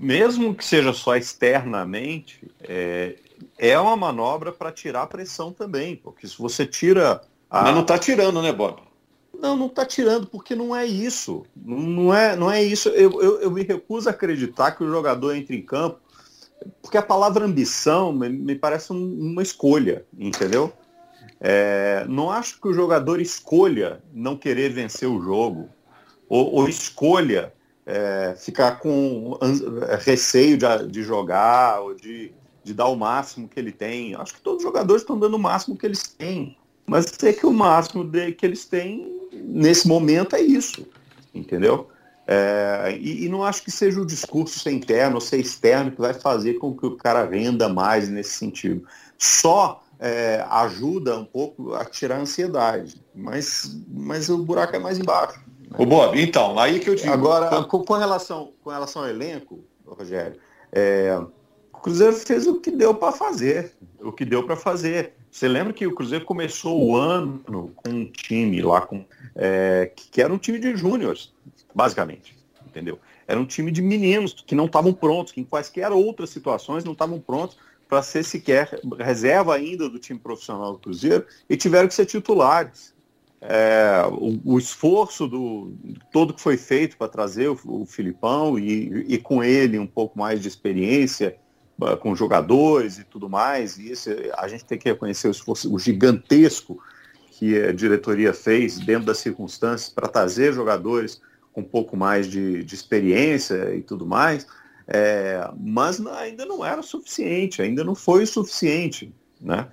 mesmo 0.00 0.52
que 0.52 0.64
seja 0.64 0.92
só 0.92 1.14
externamente, 1.14 2.50
é, 2.60 3.16
é 3.56 3.78
uma 3.78 3.96
manobra 3.96 4.50
para 4.50 4.72
tirar 4.72 5.02
a 5.02 5.06
pressão 5.06 5.52
também, 5.52 5.94
porque 5.94 6.26
se 6.26 6.36
você 6.36 6.66
tira. 6.66 7.20
A... 7.48 7.62
Mas 7.62 7.74
não 7.74 7.82
está 7.82 7.96
tirando, 7.96 8.42
né, 8.42 8.52
Bob? 8.52 8.82
Não, 9.44 9.54
não 9.54 9.66
está 9.66 9.84
tirando, 9.84 10.26
porque 10.26 10.54
não 10.54 10.74
é 10.74 10.86
isso. 10.86 11.44
Não 11.54 12.14
é, 12.14 12.34
não 12.34 12.50
é 12.50 12.62
isso. 12.62 12.88
Eu, 12.88 13.20
eu, 13.20 13.40
eu, 13.42 13.50
me 13.50 13.62
recuso 13.62 14.08
a 14.08 14.12
acreditar 14.12 14.72
que 14.72 14.82
o 14.82 14.88
jogador 14.90 15.36
entre 15.36 15.54
em 15.54 15.60
campo, 15.60 16.00
porque 16.80 16.96
a 16.96 17.02
palavra 17.02 17.44
ambição 17.44 18.10
me, 18.10 18.26
me 18.30 18.54
parece 18.54 18.90
um, 18.90 18.96
uma 18.96 19.42
escolha, 19.42 20.06
entendeu? 20.18 20.72
É, 21.38 22.06
não 22.08 22.30
acho 22.30 22.58
que 22.58 22.66
o 22.68 22.72
jogador 22.72 23.20
escolha 23.20 24.02
não 24.14 24.34
querer 24.34 24.70
vencer 24.72 25.06
o 25.06 25.20
jogo, 25.20 25.68
ou, 26.26 26.54
ou 26.54 26.66
escolha 26.66 27.52
é, 27.84 28.34
ficar 28.38 28.78
com 28.80 29.38
receio 30.00 30.56
de, 30.56 30.86
de 30.86 31.02
jogar, 31.02 31.82
ou 31.82 31.92
de, 31.94 32.32
de 32.62 32.72
dar 32.72 32.86
o 32.86 32.96
máximo 32.96 33.46
que 33.46 33.60
ele 33.60 33.72
tem. 33.72 34.14
Acho 34.14 34.32
que 34.32 34.40
todos 34.40 34.60
os 34.60 34.62
jogadores 34.62 35.02
estão 35.02 35.18
dando 35.18 35.34
o 35.34 35.38
máximo 35.38 35.76
que 35.76 35.84
eles 35.84 36.08
têm. 36.08 36.56
Mas 36.86 37.12
sei 37.18 37.34
que 37.34 37.46
o 37.46 37.52
máximo 37.52 38.04
de, 38.04 38.32
que 38.32 38.46
eles 38.46 38.64
têm 38.64 39.13
nesse 39.44 39.86
momento 39.86 40.34
é 40.34 40.40
isso, 40.40 40.86
entendeu? 41.34 41.88
É, 42.26 42.96
e, 42.98 43.26
e, 43.26 43.28
não 43.28 43.44
acho 43.44 43.62
que 43.62 43.70
seja 43.70 44.00
o 44.00 44.06
discurso 44.06 44.58
ser 44.58 44.72
interno 44.72 45.16
ou 45.16 45.20
ser 45.20 45.38
externo 45.38 45.90
que 45.90 46.00
vai 46.00 46.14
fazer 46.14 46.54
com 46.54 46.74
que 46.74 46.86
o 46.86 46.96
cara 46.96 47.24
venda 47.26 47.68
mais 47.68 48.08
nesse 48.08 48.30
sentido. 48.30 48.86
Só 49.18 49.82
é, 49.98 50.44
ajuda 50.48 51.18
um 51.18 51.24
pouco 51.24 51.74
a 51.74 51.84
tirar 51.84 52.16
a 52.16 52.20
ansiedade, 52.20 53.02
mas, 53.14 53.76
mas 53.88 54.30
o 54.30 54.38
buraco 54.38 54.74
é 54.74 54.78
mais 54.78 54.98
embaixo. 54.98 55.38
Né? 55.60 55.76
O 55.78 55.84
Bob, 55.84 56.20
então, 56.20 56.58
aí 56.58 56.80
que 56.80 56.88
eu 56.88 56.94
digo. 56.94 57.12
Agora, 57.12 57.62
com, 57.64 57.84
com 57.84 57.94
relação, 57.94 58.52
com 58.62 58.70
relação 58.70 59.02
ao 59.02 59.08
elenco, 59.08 59.62
Rogério, 59.86 60.38
é, 60.72 61.14
o 61.72 61.78
Cruzeiro 61.78 62.14
fez 62.14 62.46
o 62.46 62.60
que 62.60 62.70
deu 62.70 62.94
para 62.94 63.12
fazer, 63.12 63.72
o 64.00 64.10
que 64.10 64.24
deu 64.24 64.44
para 64.44 64.56
fazer. 64.56 65.14
Você 65.34 65.48
lembra 65.48 65.72
que 65.72 65.84
o 65.84 65.92
Cruzeiro 65.92 66.24
começou 66.24 66.80
o 66.80 66.96
ano 66.96 67.40
com 67.74 67.90
um 67.90 68.06
time 68.06 68.62
lá 68.62 68.82
com 68.82 69.04
é, 69.34 69.90
que 69.92 70.22
era 70.22 70.32
um 70.32 70.38
time 70.38 70.60
de 70.60 70.76
júniores, 70.76 71.32
basicamente, 71.74 72.36
entendeu? 72.64 73.00
Era 73.26 73.40
um 73.40 73.44
time 73.44 73.72
de 73.72 73.82
meninos 73.82 74.32
que 74.46 74.54
não 74.54 74.66
estavam 74.66 74.94
prontos, 74.94 75.32
que 75.32 75.40
em 75.40 75.44
quaisquer 75.44 75.90
outras 75.90 76.30
situações 76.30 76.84
não 76.84 76.92
estavam 76.92 77.18
prontos 77.18 77.56
para 77.88 78.00
ser 78.00 78.22
sequer 78.22 78.78
reserva 78.96 79.56
ainda 79.56 79.88
do 79.88 79.98
time 79.98 80.20
profissional 80.20 80.74
do 80.74 80.78
Cruzeiro 80.78 81.26
e 81.50 81.56
tiveram 81.56 81.88
que 81.88 81.94
ser 81.94 82.06
titulares. 82.06 82.94
É, 83.40 84.04
o, 84.12 84.54
o, 84.54 84.56
esforço 84.56 85.26
do 85.26 85.74
todo 86.12 86.32
que 86.32 86.40
foi 86.40 86.56
feito 86.56 86.96
para 86.96 87.08
trazer 87.08 87.48
o, 87.48 87.58
o 87.64 87.84
Filipão 87.84 88.56
e, 88.56 89.04
e, 89.08 89.18
com 89.18 89.42
ele 89.42 89.80
um 89.80 89.86
pouco 89.86 90.16
mais 90.16 90.40
de 90.40 90.46
experiência 90.46 91.36
com 92.00 92.14
jogadores 92.14 92.98
e 92.98 93.04
tudo 93.04 93.28
mais, 93.28 93.76
e 93.78 93.90
isso 93.90 94.08
a 94.36 94.46
gente 94.46 94.64
tem 94.64 94.78
que 94.78 94.88
reconhecer 94.88 95.28
o 95.28 95.32
esforço 95.32 95.72
o 95.74 95.78
gigantesco 95.78 96.80
que 97.32 97.58
a 97.60 97.72
diretoria 97.72 98.32
fez 98.32 98.78
dentro 98.78 99.06
das 99.06 99.18
circunstâncias 99.18 99.88
para 99.88 100.06
trazer 100.06 100.52
jogadores 100.52 101.20
com 101.52 101.62
um 101.62 101.64
pouco 101.64 101.96
mais 101.96 102.28
de, 102.28 102.62
de 102.62 102.74
experiência 102.74 103.74
e 103.74 103.82
tudo 103.82 104.06
mais, 104.06 104.46
é, 104.86 105.48
mas 105.58 106.04
ainda 106.06 106.44
não 106.44 106.64
era 106.64 106.82
suficiente, 106.82 107.62
ainda 107.62 107.82
não 107.82 107.94
foi 107.94 108.22
o 108.22 108.26
suficiente. 108.26 109.12
Né? 109.40 109.68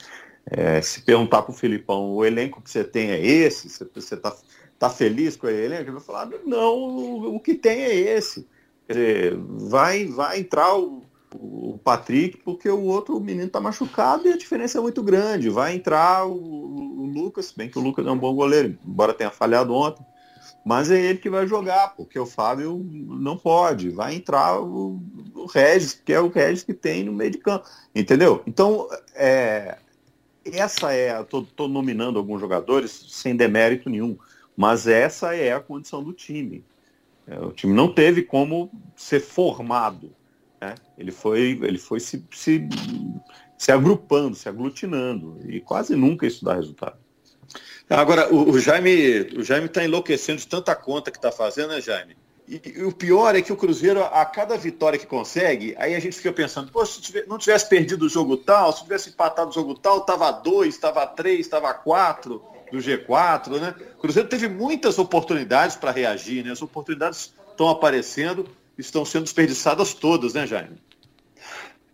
É, 0.46 0.82
se 0.82 1.02
perguntar 1.02 1.44
para 1.44 1.52
o 1.52 1.56
Filipão, 1.56 2.12
o 2.12 2.26
elenco 2.26 2.62
que 2.62 2.70
você 2.70 2.84
tem 2.84 3.12
é 3.12 3.24
esse? 3.24 3.70
Você 3.70 4.16
está 4.16 4.36
tá 4.80 4.90
feliz 4.90 5.36
com 5.36 5.48
o 5.48 5.50
elenco? 5.50 5.84
Ele 5.84 5.92
vai 5.92 6.02
falar, 6.02 6.30
não, 6.46 6.76
o, 6.76 7.36
o 7.36 7.40
que 7.40 7.56
tem 7.56 7.82
é 7.84 7.96
esse. 7.96 8.48
Quer 8.88 8.94
dizer, 8.94 9.38
vai, 9.38 10.06
vai 10.06 10.40
entrar 10.40 10.76
o, 10.78 11.04
o 11.36 11.78
Patrick, 11.78 12.38
porque 12.38 12.70
o 12.70 12.84
outro 12.84 13.20
menino 13.20 13.48
está 13.48 13.60
machucado 13.60 14.28
e 14.28 14.34
a 14.34 14.38
diferença 14.38 14.78
é 14.78 14.82
muito 14.82 15.02
grande. 15.02 15.50
Vai 15.50 15.76
entrar 15.76 16.26
o, 16.26 16.34
o, 16.34 17.06
Lucas, 17.06 17.54
bem 17.56 17.70
que 17.70 17.80
o 17.80 17.82
Lucas 17.82 18.06
é 18.06 18.12
um 18.12 18.18
bom 18.18 18.34
goleiro, 18.34 18.78
embora 18.86 19.14
tenha 19.14 19.32
falhado 19.32 19.74
ontem, 19.74 20.06
mas 20.66 20.92
é 20.92 21.02
ele 21.02 21.20
que 21.20 21.30
vai 21.30 21.48
jogar, 21.48 21.96
porque 21.96 22.20
o 22.20 22.26
Fábio 22.26 22.86
não 22.92 23.38
pode. 23.38 23.90
Vai 23.90 24.16
entrar 24.16 24.62
o, 24.62 25.02
o 25.34 25.46
Regis, 25.46 25.94
que 25.94 26.14
é 26.14 26.20
o 26.20 26.30
Regis 26.30 26.64
que 26.64 26.74
tem 26.74 27.04
no 27.04 27.14
meio 27.14 27.32
de 27.32 27.38
campo. 27.38 27.68
Entendeu? 27.96 28.44
Então, 28.46 28.88
é, 29.16 29.78
essa 30.46 30.94
é. 30.94 31.20
Estou 31.22 31.68
nominando 31.68 32.20
alguns 32.20 32.40
jogadores 32.40 33.06
sem 33.10 33.36
demérito 33.36 33.90
nenhum, 33.90 34.18
mas 34.56 34.88
essa 34.88 35.36
é 35.36 35.54
a 35.54 35.60
condição 35.60 36.04
do 36.04 36.14
time. 36.14 36.64
É, 37.26 37.40
o 37.40 37.52
time 37.52 37.74
não 37.74 37.92
teve 37.92 38.22
como 38.24 38.70
ser 38.96 39.20
formado 39.20 40.14
né? 40.62 40.76
Ele 40.98 41.12
foi, 41.12 41.60
ele 41.64 41.80
foi 41.80 42.00
se, 42.00 42.24
se, 42.32 42.70
se 43.58 43.72
agrupando, 43.72 44.36
se 44.36 44.48
aglutinando, 44.48 45.40
e 45.50 45.60
quase 45.60 45.96
nunca 45.96 46.28
isso 46.28 46.46
dá 46.46 46.54
resultado. 46.54 46.98
Agora, 47.90 48.34
o, 48.34 48.52
o 48.52 48.60
Jaime 48.60 49.22
o 49.36 49.44
Jaime 49.44 49.66
está 49.66 49.84
enlouquecendo 49.84 50.40
de 50.40 50.48
tanta 50.48 50.74
conta 50.76 51.12
que 51.12 51.18
está 51.18 51.32
fazendo, 51.32 51.70
né, 51.70 51.82
Jaime? 51.82 52.16
E, 52.48 52.62
e, 52.66 52.84
o 52.84 52.92
pior 52.92 53.36
é 53.36 53.42
que 53.42 53.52
o 53.52 53.58
Cruzeiro, 53.58 54.04
a 54.04 54.26
cada 54.26 54.58
vitória 54.58 55.00
que 55.00 55.06
consegue, 55.06 55.76
aí 55.78 55.96
a 55.96 56.00
gente 56.00 56.18
fica 56.18 56.32
pensando, 56.32 56.72
pô, 56.72 56.86
se 56.86 57.26
não 57.28 57.38
tivesse 57.38 57.68
perdido 57.68 58.06
o 58.06 58.10
jogo 58.10 58.38
tal, 58.38 58.72
se 58.72 58.84
tivesse 58.84 59.10
empatado 59.10 59.50
o 59.50 59.54
jogo 59.54 59.74
tal, 59.74 60.00
estava 60.00 60.32
dois, 60.32 60.76
estava 60.76 61.06
três, 61.08 61.42
estava 61.42 61.74
quatro 61.74 62.44
do 62.72 62.78
G4, 62.78 63.60
né? 63.60 63.76
O 63.98 64.02
Cruzeiro 64.02 64.30
teve 64.30 64.48
muitas 64.48 64.98
oportunidades 64.98 65.76
para 65.76 65.92
reagir, 65.92 66.44
né? 66.46 66.52
As 66.52 66.62
oportunidades 66.62 67.34
estão 67.50 67.70
aparecendo, 67.70 68.48
estão 68.78 69.06
sendo 69.06 69.24
desperdiçadas 69.24 69.94
todas, 69.94 70.34
né, 70.34 70.46
Jaime? 70.48 70.82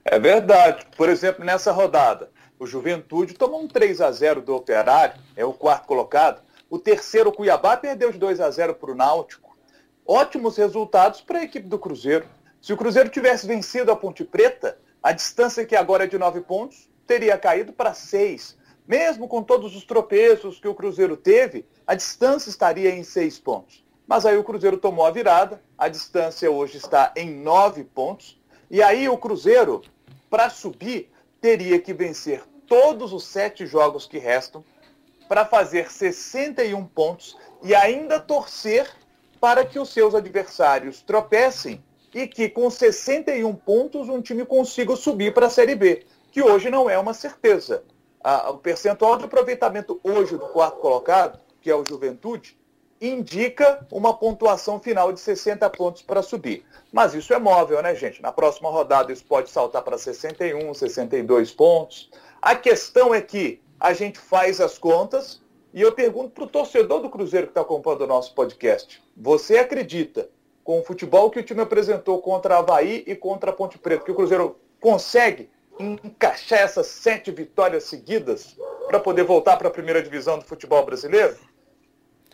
É 0.03 0.19
verdade. 0.19 0.85
Por 0.95 1.09
exemplo, 1.09 1.43
nessa 1.43 1.71
rodada, 1.71 2.31
o 2.59 2.65
Juventude 2.65 3.33
tomou 3.33 3.61
um 3.61 3.67
3 3.67 4.01
a 4.01 4.11
0 4.11 4.41
do 4.41 4.55
Operário, 4.55 5.21
é 5.35 5.45
o 5.45 5.53
quarto 5.53 5.85
colocado. 5.85 6.41
O 6.69 6.79
terceiro, 6.79 7.29
o 7.29 7.33
Cuiabá, 7.33 7.77
perdeu 7.77 8.11
de 8.11 8.17
2 8.17 8.39
a 8.39 8.49
0 8.49 8.75
para 8.75 8.91
o 8.91 8.95
Náutico. 8.95 9.57
Ótimos 10.05 10.57
resultados 10.57 11.21
para 11.21 11.39
a 11.39 11.43
equipe 11.43 11.67
do 11.67 11.77
Cruzeiro. 11.77 12.25
Se 12.61 12.73
o 12.73 12.77
Cruzeiro 12.77 13.09
tivesse 13.09 13.45
vencido 13.45 13.91
a 13.91 13.95
Ponte 13.95 14.23
Preta, 14.23 14.77
a 15.03 15.11
distância 15.11 15.65
que 15.65 15.75
agora 15.75 16.05
é 16.05 16.07
de 16.07 16.17
nove 16.17 16.41
pontos 16.41 16.89
teria 17.05 17.37
caído 17.37 17.71
para 17.71 17.93
seis. 17.93 18.57
Mesmo 18.87 19.27
com 19.27 19.43
todos 19.43 19.75
os 19.75 19.83
tropeços 19.83 20.59
que 20.59 20.67
o 20.67 20.73
Cruzeiro 20.73 21.15
teve, 21.15 21.65
a 21.85 21.93
distância 21.93 22.49
estaria 22.49 22.89
em 22.89 23.03
seis 23.03 23.37
pontos. 23.37 23.85
Mas 24.07 24.25
aí 24.25 24.37
o 24.37 24.43
Cruzeiro 24.43 24.77
tomou 24.77 25.05
a 25.05 25.11
virada, 25.11 25.61
a 25.77 25.89
distância 25.89 26.49
hoje 26.49 26.77
está 26.77 27.11
em 27.15 27.29
nove 27.29 27.83
pontos. 27.83 28.39
E 28.71 28.81
aí 28.81 29.09
o 29.09 29.17
Cruzeiro, 29.17 29.81
para 30.29 30.49
subir, 30.49 31.11
teria 31.41 31.77
que 31.77 31.93
vencer 31.93 32.41
todos 32.65 33.11
os 33.11 33.25
sete 33.25 33.65
jogos 33.67 34.05
que 34.05 34.17
restam 34.17 34.63
para 35.27 35.45
fazer 35.45 35.91
61 35.91 36.85
pontos 36.85 37.37
e 37.61 37.75
ainda 37.75 38.17
torcer 38.17 38.89
para 39.41 39.65
que 39.65 39.77
os 39.77 39.89
seus 39.89 40.15
adversários 40.15 41.01
tropecem 41.01 41.83
e 42.13 42.27
que 42.27 42.49
com 42.49 42.69
61 42.69 43.53
pontos 43.55 44.07
um 44.07 44.21
time 44.21 44.45
consiga 44.45 44.95
subir 44.95 45.33
para 45.33 45.47
a 45.47 45.49
Série 45.49 45.75
B, 45.75 46.05
que 46.31 46.41
hoje 46.41 46.69
não 46.69 46.89
é 46.89 46.97
uma 46.97 47.13
certeza. 47.13 47.83
o 48.49 48.57
percentual 48.57 49.17
de 49.17 49.25
aproveitamento 49.25 49.99
hoje 50.01 50.37
do 50.37 50.47
quarto 50.47 50.79
colocado, 50.79 51.39
que 51.61 51.69
é 51.69 51.75
o 51.75 51.85
Juventude, 51.85 52.57
indica 53.01 53.85
uma 53.91 54.13
pontuação 54.13 54.79
final 54.79 55.11
de 55.11 55.19
60 55.19 55.69
pontos 55.71 56.01
para 56.01 56.21
subir. 56.21 56.65
Mas 56.91 57.13
isso 57.13 57.33
é 57.33 57.39
móvel, 57.39 57.81
né, 57.81 57.93
gente? 57.95 58.21
Na 58.21 58.31
próxima 58.31 58.69
rodada 58.69 59.11
isso 59.11 59.25
pode 59.25 59.49
saltar 59.49 59.83
para 59.83 59.97
61, 59.97 60.73
62 60.73 61.51
pontos. 61.51 62.09
A 62.41 62.55
questão 62.55 63.13
é 63.13 63.21
que 63.21 63.61
a 63.79 63.93
gente 63.93 64.19
faz 64.19 64.59
as 64.59 64.77
contas 64.77 65.41
e 65.73 65.81
eu 65.81 65.91
pergunto 65.91 66.31
para 66.31 66.43
o 66.43 66.47
torcedor 66.47 67.01
do 67.01 67.09
Cruzeiro 67.09 67.47
que 67.47 67.51
está 67.51 67.61
acompanhando 67.61 68.01
o 68.01 68.07
nosso 68.07 68.33
podcast: 68.33 69.03
você 69.15 69.57
acredita, 69.57 70.29
com 70.63 70.79
o 70.79 70.83
futebol 70.83 71.29
que 71.29 71.39
o 71.39 71.43
time 71.43 71.61
apresentou 71.61 72.21
contra 72.21 72.57
Havaí 72.57 73.03
e 73.05 73.15
contra 73.15 73.53
Ponte 73.53 73.77
Preta, 73.77 74.03
que 74.03 74.11
o 74.11 74.15
Cruzeiro 74.15 74.59
consegue 74.79 75.49
encaixar 75.79 76.59
essas 76.59 76.87
sete 76.87 77.31
vitórias 77.31 77.83
seguidas 77.83 78.57
para 78.87 78.99
poder 78.99 79.23
voltar 79.23 79.57
para 79.57 79.67
a 79.67 79.71
primeira 79.71 80.01
divisão 80.01 80.39
do 80.39 80.45
futebol 80.45 80.83
brasileiro? 80.83 81.37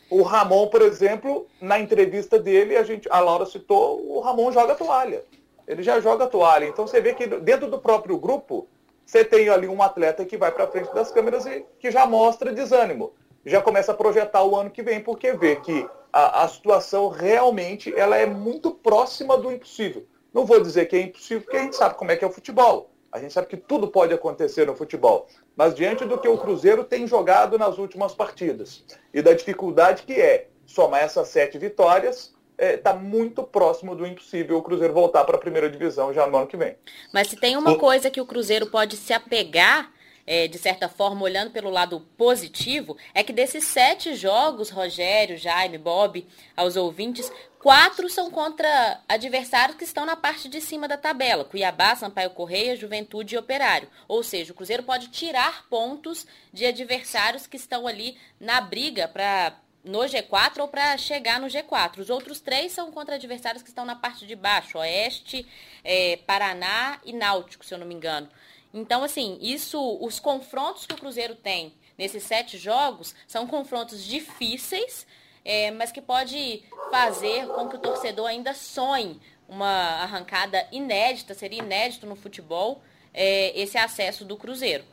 O 0.10 0.22
Ramon, 0.22 0.68
por 0.68 0.82
exemplo, 0.82 1.48
na 1.60 1.80
entrevista 1.80 2.38
dele, 2.38 2.76
a, 2.76 2.84
gente, 2.84 3.08
a 3.10 3.20
Laura 3.20 3.46
citou, 3.46 4.06
o 4.06 4.20
Ramon 4.20 4.52
joga 4.52 4.76
toalha. 4.76 5.24
Ele 5.68 5.82
já 5.82 6.00
joga 6.00 6.28
toalha. 6.28 6.66
Então 6.66 6.86
você 6.86 7.02
vê 7.02 7.14
que 7.14 7.26
dentro 7.26 7.70
do 7.70 7.80
próprio 7.80 8.18
grupo, 8.18 8.68
você 9.06 9.24
tem 9.24 9.50
ali 9.50 9.68
um 9.68 9.82
atleta 9.82 10.26
que 10.26 10.38
vai 10.38 10.52
para 10.52 10.68
frente 10.68 10.94
das 10.94 11.12
câmeras 11.12 11.46
e 11.46 11.66
que 11.80 11.92
já 11.92 12.06
mostra 12.06 12.54
desânimo. 12.54 13.14
Já 13.46 13.62
começa 13.62 13.92
a 13.92 13.96
projetar 13.96 14.44
o 14.44 14.56
ano 14.56 14.70
que 14.70 14.82
vem, 14.82 15.02
porque 15.02 15.34
vê 15.34 15.58
que 15.58 15.88
a, 16.12 16.44
a 16.44 16.48
situação 16.48 17.10
realmente 17.10 17.94
ela 17.98 18.16
é 18.16 18.26
muito 18.26 18.72
próxima 18.72 19.38
do 19.38 19.52
impossível. 19.52 20.06
Não 20.34 20.46
vou 20.46 20.62
dizer 20.62 20.86
que 20.86 20.96
é 20.96 21.02
impossível, 21.02 21.44
porque 21.44 21.58
a 21.58 21.62
gente 21.62 21.76
sabe 21.76 21.96
como 21.96 22.12
é 22.12 22.16
que 22.16 22.24
é 22.24 22.28
o 22.28 22.32
futebol. 22.32 22.90
A 23.12 23.20
gente 23.20 23.34
sabe 23.34 23.48
que 23.48 23.58
tudo 23.58 23.88
pode 23.88 24.14
acontecer 24.14 24.66
no 24.66 24.76
futebol. 24.76 25.28
Mas 25.56 25.76
diante 25.76 26.06
do 26.06 26.18
que 26.18 26.28
o 26.28 26.38
Cruzeiro 26.38 26.84
tem 26.84 27.08
jogado 27.08 27.58
nas 27.58 27.78
últimas 27.78 28.14
partidas 28.14 28.84
e 29.14 29.22
da 29.22 29.34
dificuldade 29.34 30.04
que 30.04 30.14
é 30.14 30.48
somar 30.66 31.04
essas 31.04 31.28
sete 31.28 31.58
vitórias, 31.58 32.34
está 32.58 32.66
é, 32.66 32.78
tá 32.78 32.94
muito 32.94 33.44
próximo 33.44 33.96
do 33.96 34.06
impossível 34.06 34.58
o 34.58 34.62
Cruzeiro 34.62 34.94
voltar 34.94 35.24
para 35.24 35.36
a 35.36 35.40
primeira 35.40 35.70
divisão 35.70 36.14
já 36.14 36.26
no 36.26 36.38
ano 36.38 36.48
que 36.48 36.58
vem. 36.58 36.76
Mas 37.12 37.28
se 37.28 37.36
tem 37.36 37.58
uma 37.58 37.78
coisa 37.78 38.10
que 38.10 38.22
o 38.22 38.26
Cruzeiro 38.26 38.68
pode 38.68 38.96
se 38.96 39.14
apegar, 39.14 39.92
é, 40.26 40.48
de 40.48 40.58
certa 40.58 40.88
forma, 40.88 41.22
olhando 41.24 41.52
pelo 41.52 41.70
lado 41.70 42.00
positivo, 42.18 42.96
é 43.14 43.24
que 43.24 43.34
desses 43.34 43.66
sete 43.66 44.16
jogos, 44.16 44.70
Rogério, 44.70 45.38
Jaime, 45.38 45.78
Bob, 45.78 46.26
aos 46.56 46.76
ouvintes, 46.76 47.32
quatro 47.64 48.10
são 48.10 48.30
contra 48.30 49.00
adversários 49.08 49.78
que 49.78 49.86
estão 49.86 50.06
na 50.06 50.18
parte 50.18 50.50
de 50.50 50.60
cima 50.60 50.86
da 50.86 50.98
tabela: 50.98 51.46
Cuiabá, 51.46 51.96
Sampaio 51.96 52.30
Correia, 52.32 52.76
Juventude 52.76 53.36
e 53.36 53.38
Operário. 53.38 53.90
Ou 54.06 54.22
seja, 54.22 54.52
o 54.52 54.56
Cruzeiro 54.56 54.84
pode 54.84 55.08
tirar 55.08 55.66
pontos 55.70 56.28
de 56.52 56.66
adversários 56.66 57.48
que 57.48 57.56
estão 57.56 57.88
ali 57.88 58.18
na 58.38 58.60
briga 58.60 59.08
para 59.08 59.58
no 59.84 60.00
G4 60.00 60.60
ou 60.60 60.68
para 60.68 60.98
chegar 60.98 61.40
no 61.40 61.48
G4. 61.48 62.00
Os 62.00 62.10
outros 62.10 62.40
três 62.40 62.72
são 62.74 62.92
contra 62.92 63.16
adversários 63.16 63.64
que 63.64 63.70
estão 63.70 63.86
na 63.86 63.96
parte 63.96 64.26
de 64.26 64.36
baixo, 64.36 64.78
Oeste, 64.78 65.46
é, 65.84 66.18
Paraná 66.26 67.00
e 67.06 67.12
Náutico, 67.12 67.66
se 67.66 67.74
eu 67.74 67.78
não 67.78 67.88
me 67.88 67.94
engano. 67.94 68.30
Então, 68.74 69.04
assim, 69.04 69.38
isso, 69.42 69.98
os 70.02 70.20
confrontos 70.20 70.86
que 70.86 70.94
o 70.94 70.98
Cruzeiro 70.98 71.36
tem 71.36 71.74
nesses 71.98 72.24
sete 72.24 72.58
jogos 72.58 73.14
são 73.28 73.46
confrontos 73.46 74.04
difíceis, 74.06 75.06
é, 75.44 75.72
mas 75.72 75.92
que 75.92 76.02
pode 76.02 76.64
fazer 76.92 77.48
com 77.48 77.68
que 77.68 77.76
o 77.76 77.80
torcedor 77.80 78.28
ainda 78.28 78.54
sonhe 78.54 79.20
uma 79.48 80.02
arrancada 80.02 80.66
inédita, 80.72 81.34
seria 81.34 81.60
inédito 81.60 82.06
no 82.06 82.16
futebol, 82.16 82.82
é, 83.14 83.60
esse 83.60 83.78
acesso 83.78 84.26
do 84.26 84.38
Cruzeiro. 84.38 84.84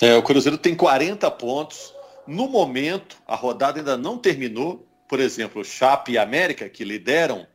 É, 0.00 0.16
o 0.16 0.22
Cruzeiro 0.22 0.58
tem 0.58 0.74
40 0.74 1.30
pontos, 1.30 1.94
no 2.26 2.48
momento, 2.48 3.16
a 3.26 3.34
rodada 3.34 3.78
ainda 3.78 3.96
não 3.96 4.18
terminou. 4.18 4.86
Por 5.08 5.20
exemplo, 5.20 5.64
Chape 5.64 6.12
e 6.12 6.18
América, 6.18 6.68
que 6.68 6.82
lideram, 6.82 7.46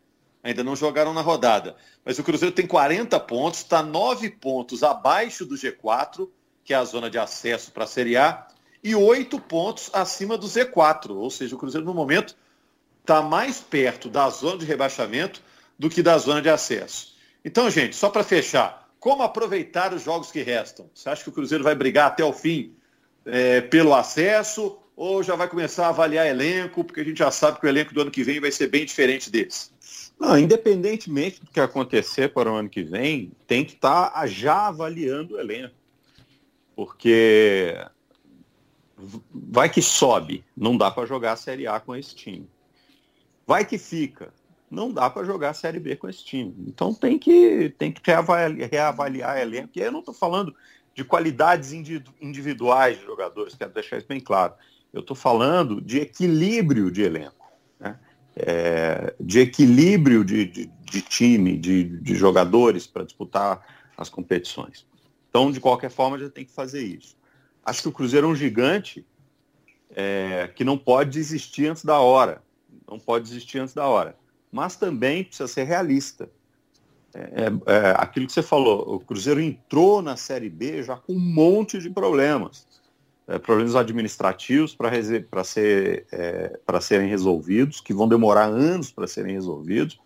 ainda 0.43 0.63
não 0.63 0.75
jogaram 0.75 1.13
na 1.13 1.21
rodada. 1.21 1.75
Mas 2.05 2.17
o 2.19 2.23
Cruzeiro 2.23 2.53
tem 2.53 2.65
40 2.65 3.19
pontos, 3.19 3.59
está 3.59 3.81
9 3.81 4.29
pontos 4.29 4.83
abaixo 4.83 5.45
do 5.45 5.55
G4, 5.55 6.29
que 6.63 6.73
é 6.73 6.77
a 6.77 6.85
zona 6.85 7.09
de 7.09 7.17
acesso 7.17 7.71
para 7.71 7.83
a 7.83 7.87
Série 7.87 8.15
A, 8.15 8.47
e 8.83 8.95
8 8.95 9.39
pontos 9.41 9.89
acima 9.93 10.37
do 10.37 10.47
Z4. 10.47 11.11
Ou 11.11 11.29
seja, 11.29 11.55
o 11.55 11.57
Cruzeiro, 11.57 11.85
no 11.85 11.93
momento, 11.93 12.35
está 13.01 13.21
mais 13.21 13.59
perto 13.59 14.09
da 14.09 14.29
zona 14.29 14.57
de 14.57 14.65
rebaixamento 14.65 15.41
do 15.77 15.89
que 15.89 16.03
da 16.03 16.17
zona 16.17 16.41
de 16.41 16.49
acesso. 16.49 17.15
Então, 17.43 17.69
gente, 17.69 17.95
só 17.95 18.09
para 18.09 18.23
fechar, 18.23 18.89
como 18.99 19.23
aproveitar 19.23 19.93
os 19.93 20.03
jogos 20.03 20.31
que 20.31 20.41
restam? 20.41 20.89
Você 20.93 21.09
acha 21.09 21.23
que 21.23 21.29
o 21.29 21.33
Cruzeiro 21.33 21.63
vai 21.63 21.73
brigar 21.73 22.07
até 22.07 22.23
o 22.23 22.33
fim 22.33 22.73
é, 23.25 23.61
pelo 23.61 23.93
acesso 23.93 24.77
ou 24.95 25.23
já 25.23 25.33
vai 25.35 25.47
começar 25.47 25.85
a 25.85 25.89
avaliar 25.89 26.27
elenco, 26.27 26.83
porque 26.83 26.99
a 26.99 27.03
gente 27.05 27.19
já 27.19 27.31
sabe 27.31 27.57
que 27.57 27.65
o 27.65 27.69
elenco 27.69 27.93
do 27.93 28.01
ano 28.01 28.11
que 28.11 28.21
vem 28.21 28.41
vai 28.41 28.51
ser 28.51 28.67
bem 28.67 28.85
diferente 28.85 29.31
desse? 29.31 29.71
Não, 30.19 30.37
independentemente 30.37 31.39
do 31.39 31.49
que 31.49 31.61
acontecer 31.61 32.33
para 32.33 32.51
o 32.51 32.55
ano 32.55 32.69
que 32.69 32.83
vem, 32.83 33.31
tem 33.47 33.63
que 33.63 33.73
estar 33.73 34.09
tá 34.09 34.27
já 34.27 34.67
avaliando 34.67 35.35
o 35.35 35.39
elenco. 35.39 35.73
Porque 36.75 37.77
vai 39.33 39.69
que 39.69 39.81
sobe, 39.81 40.43
não 40.55 40.77
dá 40.77 40.91
para 40.91 41.05
jogar 41.05 41.33
a 41.33 41.37
Série 41.37 41.67
A 41.67 41.79
com 41.79 41.95
esse 41.95 42.15
time. 42.15 42.49
Vai 43.45 43.65
que 43.65 43.77
fica, 43.77 44.33
não 44.69 44.91
dá 44.91 45.09
para 45.09 45.25
jogar 45.25 45.49
a 45.49 45.53
Série 45.53 45.79
B 45.79 45.95
com 45.95 46.07
esse 46.07 46.23
time. 46.23 46.53
Então 46.67 46.93
tem 46.93 47.17
que, 47.17 47.73
tem 47.77 47.91
que 47.91 48.01
reavaliar, 48.03 48.69
reavaliar 48.69 49.37
elenco. 49.39 49.71
E 49.75 49.81
eu 49.81 49.91
não 49.91 49.99
estou 49.99 50.13
falando 50.13 50.55
de 50.93 51.03
qualidades 51.03 51.71
individuais 52.21 52.99
de 52.99 53.05
jogadores, 53.05 53.55
quero 53.55 53.73
deixar 53.73 53.97
isso 53.97 54.07
bem 54.07 54.19
claro. 54.19 54.53
Eu 54.91 55.01
estou 55.01 55.15
falando 55.15 55.79
de 55.81 55.99
equilíbrio 55.99 56.91
de 56.91 57.03
elenco, 57.03 57.51
né? 57.79 57.97
é, 58.35 59.13
de 59.19 59.39
equilíbrio 59.39 60.23
de, 60.23 60.45
de, 60.45 60.65
de 60.65 61.01
time, 61.01 61.57
de, 61.57 61.83
de 61.83 62.15
jogadores 62.15 62.87
para 62.87 63.03
disputar 63.03 63.65
as 63.97 64.09
competições. 64.09 64.85
Então, 65.29 65.51
de 65.51 65.59
qualquer 65.59 65.91
forma, 65.91 66.17
já 66.17 66.29
tem 66.29 66.45
que 66.45 66.51
fazer 66.51 66.83
isso. 66.83 67.15
Acho 67.65 67.83
que 67.83 67.87
o 67.89 67.91
Cruzeiro 67.91 68.27
é 68.27 68.29
um 68.29 68.35
gigante 68.35 69.05
é, 69.91 70.49
que 70.55 70.63
não 70.63 70.77
pode 70.77 71.11
desistir 71.11 71.67
antes 71.67 71.83
da 71.83 71.99
hora. 71.99 72.41
Não 72.89 72.99
pode 72.99 73.25
desistir 73.25 73.59
antes 73.59 73.73
da 73.73 73.87
hora. 73.87 74.15
Mas 74.51 74.75
também 74.75 75.23
precisa 75.23 75.47
ser 75.47 75.63
realista. 75.63 76.29
É, 77.13 77.19
é, 77.19 77.73
é, 77.73 77.95
aquilo 77.97 78.27
que 78.27 78.33
você 78.33 78.43
falou, 78.43 78.95
o 78.95 78.99
Cruzeiro 78.99 79.41
entrou 79.41 80.01
na 80.01 80.15
Série 80.15 80.49
B 80.49 80.83
já 80.83 80.95
com 80.95 81.13
um 81.13 81.19
monte 81.19 81.79
de 81.79 81.89
problemas. 81.89 82.67
É, 83.27 83.37
problemas 83.37 83.75
administrativos 83.75 84.75
para 84.75 85.43
ser, 85.43 86.07
é, 86.11 86.59
serem 86.81 87.07
resolvidos, 87.07 87.79
que 87.79 87.93
vão 87.93 88.07
demorar 88.07 88.45
anos 88.45 88.91
para 88.91 89.07
serem 89.07 89.33
resolvidos. 89.33 89.99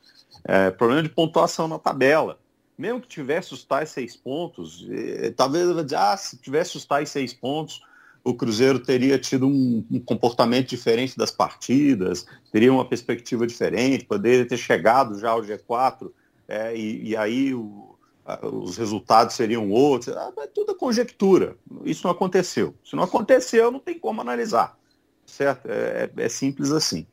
É, 0.43 0.71
problema 0.71 1.03
de 1.03 1.09
pontuação 1.09 1.67
na 1.67 1.79
tabela. 1.79 2.37
Mesmo 2.77 3.01
que 3.01 3.07
tivesse 3.07 3.53
os 3.53 3.63
tais 3.63 3.89
seis 3.89 4.15
pontos, 4.15 4.87
talvez 5.35 5.67
eu 5.67 5.83
dizer, 5.83 5.95
ah, 5.95 6.17
se 6.17 6.37
tivesse 6.37 6.75
os 6.75 6.85
tais 6.85 7.09
seis 7.09 7.33
pontos, 7.33 7.81
o 8.23 8.33
Cruzeiro 8.33 8.79
teria 8.79 9.19
tido 9.19 9.47
um, 9.47 9.85
um, 9.91 9.99
comportamento 9.99 10.69
diferente 10.69 11.17
das 11.17 11.29
partidas, 11.29 12.25
teria 12.51 12.71
uma 12.71 12.87
perspectiva 12.87 13.45
diferente, 13.45 14.05
poderia 14.05 14.45
ter 14.45 14.57
chegado 14.57 15.19
já 15.19 15.31
ao 15.31 15.41
G4 15.41 16.09
é, 16.47 16.75
e, 16.75 17.09
e, 17.09 17.17
aí 17.17 17.53
o, 17.53 17.95
a, 18.25 18.45
os 18.47 18.77
resultados 18.77 19.35
seriam 19.35 19.69
outros. 19.69 20.15
Ah, 20.15 20.31
é 20.37 20.47
tudo 20.47 20.73
conjectura. 20.75 21.57
Isso 21.83 22.05
não 22.05 22.11
aconteceu. 22.11 22.73
Se 22.85 22.95
não 22.95 23.03
aconteceu, 23.03 23.71
não 23.71 23.79
tem 23.79 23.99
como 23.99 24.21
analisar. 24.21 24.77
Certo? 25.25 25.67
É, 25.69 26.09
é, 26.15 26.23
é 26.23 26.29
simples 26.29 26.71
assim. 26.71 27.05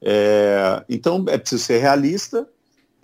É, 0.00 0.84
então 0.88 1.24
é 1.28 1.36
preciso 1.36 1.62
ser 1.62 1.78
realista 1.78 2.48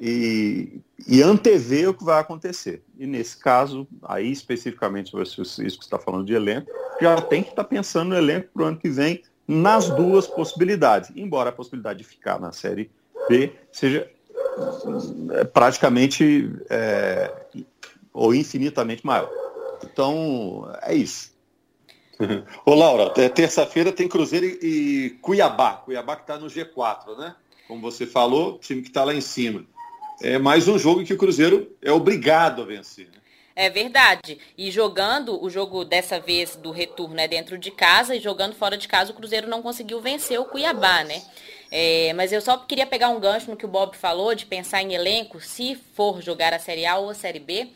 e, 0.03 0.81
e, 1.07 1.23
antever 1.23 1.91
o 1.91 1.95
que 1.95 2.03
vai 2.03 2.19
acontecer. 2.19 2.83
E 2.99 3.07
nesse 3.07 3.37
caso, 3.37 3.87
aí 4.03 4.33
especificamente 4.33 5.11
sobre 5.11 5.25
isso 5.25 5.79
que 5.79 5.85
está 5.85 5.99
falando 5.99 6.25
de 6.25 6.33
elenco, 6.33 6.71
já 6.99 7.21
tem 7.21 7.43
que 7.43 7.51
estar 7.51 7.65
tá 7.65 7.69
pensando 7.69 8.09
no 8.09 8.17
elenco 8.17 8.49
para 8.55 8.63
o 8.63 8.67
ano 8.67 8.79
que 8.79 8.89
vem 8.89 9.23
nas 9.47 9.91
duas 9.91 10.27
possibilidades. 10.27 11.13
Embora 11.15 11.51
a 11.51 11.53
possibilidade 11.53 11.99
de 11.99 12.05
ficar 12.05 12.41
na 12.41 12.51
Série 12.51 12.91
B 13.29 13.53
seja 13.71 14.11
é 15.33 15.45
praticamente 15.45 16.51
é, 16.71 17.31
ou 18.13 18.35
infinitamente 18.35 19.05
maior. 19.05 19.31
Então, 19.85 20.71
é 20.83 20.95
isso. 20.95 21.35
Ô 22.65 22.75
Laura, 22.75 23.11
terça-feira 23.11 23.93
tem 23.93 24.09
Cruzeiro 24.09 24.47
e 24.47 25.19
Cuiabá. 25.21 25.75
Cuiabá 25.75 26.17
que 26.17 26.23
está 26.23 26.39
no 26.39 26.47
G4, 26.47 27.19
né? 27.19 27.35
Como 27.69 27.81
você 27.83 28.07
falou, 28.07 28.59
time 28.59 28.83
que 28.83 28.89
está 28.89 29.05
lá 29.05 29.15
em 29.15 29.21
cima. 29.21 29.65
É 30.23 30.39
mais 30.39 30.69
um 30.69 30.79
jogo 30.79 31.03
que 31.03 31.15
o 31.15 31.19
Cruzeiro 31.19 31.75
é 31.81 31.91
obrigado 31.91 32.61
a 32.61 32.65
vencer. 32.67 33.07
Né? 33.07 33.19
É 33.57 33.71
verdade. 33.71 34.39
E 34.57 34.71
jogando, 34.71 35.43
o 35.43 35.49
jogo 35.49 35.85
dessa 35.85 36.21
vez 36.21 36.57
do 36.57 36.71
retorno 36.71 37.19
é 37.19 37.27
dentro 37.27 37.57
de 37.57 37.71
casa 37.71 38.15
e 38.15 38.21
jogando 38.21 38.55
fora 38.55 38.77
de 38.77 38.87
casa, 38.87 39.13
o 39.13 39.15
Cruzeiro 39.15 39.49
não 39.49 39.63
conseguiu 39.63 40.01
vencer 40.01 40.39
o 40.39 40.45
Cuiabá, 40.45 41.05
né? 41.05 41.23
É, 41.71 42.13
mas 42.13 42.33
eu 42.33 42.41
só 42.41 42.59
queria 42.59 42.87
pegar 42.87 43.09
um 43.09 43.21
gancho 43.21 43.51
no 43.51 43.57
que 43.57 43.65
o 43.65 43.69
Bob 43.69 43.97
falou, 43.97 44.35
de 44.35 44.45
pensar 44.45 44.83
em 44.83 44.93
elenco, 44.93 45.41
se 45.41 45.79
for 45.95 46.21
jogar 46.21 46.53
a 46.53 46.59
Série 46.59 46.85
A 46.85 46.99
ou 46.99 47.11
a 47.11 47.15
Série 47.15 47.39
B. 47.39 47.69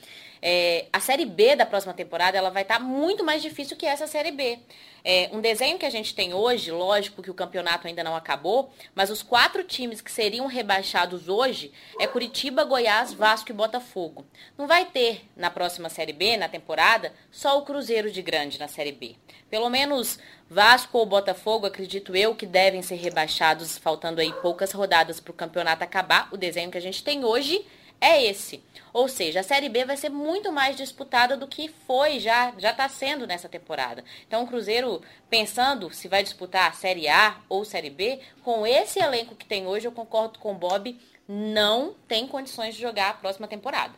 É, 0.47 0.89
a 0.93 1.01
Série 1.01 1.25
B 1.25 1.57
da 1.57 1.65
próxima 1.65 1.95
temporada 1.95 2.37
ela 2.37 2.51
vai 2.51 2.61
estar 2.61 2.75
tá 2.77 2.81
muito 2.81 3.25
mais 3.25 3.41
difícil 3.41 3.79
que 3.79 3.87
essa 3.87 4.07
Série 4.07 4.31
B. 4.31 4.59
É, 5.03 5.31
um 5.33 5.41
desenho 5.41 5.79
que 5.79 5.87
a 5.87 5.91
gente 5.91 6.15
tem 6.15 6.35
hoje, 6.35 6.71
lógico 6.71 7.23
que 7.23 7.31
o 7.31 7.35
campeonato 7.35 7.87
ainda 7.87 8.05
não 8.05 8.15
acabou, 8.15 8.71
mas 8.95 9.09
os 9.09 9.23
quatro 9.23 9.65
times 9.65 10.03
que 10.03 10.13
seriam 10.13 10.47
rebaixados 10.47 11.31
hoje 11.31 11.73
é 11.99 12.07
Curitiba, 12.07 12.63
Goiás, 12.63 13.15
Vasco 13.15 13.51
e 13.51 13.55
Botafogo. 13.55 14.27
Não 14.59 14.67
vai 14.67 14.85
ter 14.85 15.27
na 15.35 15.49
próxima 15.49 15.89
Série 15.89 16.13
B, 16.13 16.37
na 16.37 16.49
temporada, 16.49 17.15
só 17.31 17.59
o 17.59 17.63
Cruzeiro 17.63 18.11
de 18.11 18.21
Grande 18.21 18.59
na 18.59 18.69
Série 18.69 18.93
B. 18.93 19.17
Pelo 19.49 19.71
menos 19.71 20.19
Vasco 20.51 20.99
ou 20.99 21.07
Botafogo, 21.07 21.65
acredito 21.65 22.15
eu, 22.15 22.35
que 22.35 22.45
devem 22.45 22.83
ser 22.83 22.97
rebaixados, 22.97 23.79
faltando 23.79 24.21
aí 24.21 24.31
poucas 24.43 24.73
rodadas 24.73 25.21
para 25.21 25.31
o 25.31 25.35
campeonato 25.35 25.83
acabar. 25.83 26.29
O 26.33 26.37
desenho 26.37 26.71
que 26.71 26.77
a 26.77 26.83
gente 26.83 27.03
tem 27.03 27.25
hoje 27.25 27.65
é 28.01 28.25
esse. 28.25 28.63
Ou 28.93 29.09
seja, 29.09 29.41
a 29.41 29.43
Série 29.43 29.69
B 29.69 29.85
vai 29.85 29.97
ser 29.97 30.09
muito 30.09 30.53
mais 30.53 30.77
disputada 30.77 31.37
do 31.37 31.49
que 31.49 31.69
foi 31.85 32.21
já, 32.21 32.53
já 32.59 32.71
está 32.71 32.89
sendo 32.89 33.27
nessa 33.27 33.49
temporada. 33.49 34.05
Então 34.27 34.45
o 34.45 34.47
Cruzeiro, 34.47 35.03
pensando 35.29 35.93
se 35.93 36.07
vai 36.07 36.23
disputar 36.23 36.71
a 36.71 36.73
Série 36.73 37.09
A 37.09 37.39
ou 37.49 37.65
Série 37.65 37.91
B, 37.91 38.21
com 38.43 38.65
esse 38.65 39.01
elenco 39.01 39.35
que 39.35 39.45
tem 39.45 39.67
hoje, 39.67 39.87
eu 39.87 39.93
concordo 39.93 40.39
com 40.39 40.53
o 40.53 40.55
Bob, 40.55 40.97
não 41.29 41.95
tem 42.07 42.27
condições 42.29 42.77
de 42.77 42.83
jogar 42.83 43.11
a 43.11 43.15
próxima 43.15 43.49
temporada. 43.49 43.95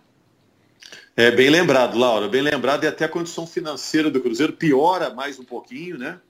É 1.16 1.30
bem 1.30 1.50
lembrado, 1.50 1.98
Laura, 1.98 2.28
bem 2.28 2.42
lembrado, 2.42 2.84
e 2.84 2.86
até 2.86 3.04
a 3.04 3.08
condição 3.08 3.46
financeira 3.46 4.10
do 4.10 4.20
Cruzeiro 4.20 4.52
piora 4.52 5.10
mais 5.10 5.38
um 5.38 5.44
pouquinho, 5.44 5.98
né? 5.98 6.20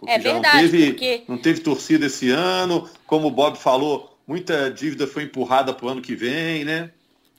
Porque 0.00 0.12
é 0.12 0.18
verdade, 0.18 0.62
não 0.62 0.70
teve, 0.70 0.86
porque... 0.90 1.24
não 1.28 1.38
teve 1.38 1.60
torcida 1.60 2.06
esse 2.06 2.30
ano, 2.30 2.88
como 3.06 3.28
o 3.28 3.30
Bob 3.30 3.56
falou, 3.56 4.18
muita 4.26 4.70
dívida 4.70 5.06
foi 5.06 5.24
empurrada 5.24 5.72
para 5.72 5.86
o 5.86 5.88
ano 5.88 6.02
que 6.02 6.14
vem, 6.14 6.64
né? 6.64 6.90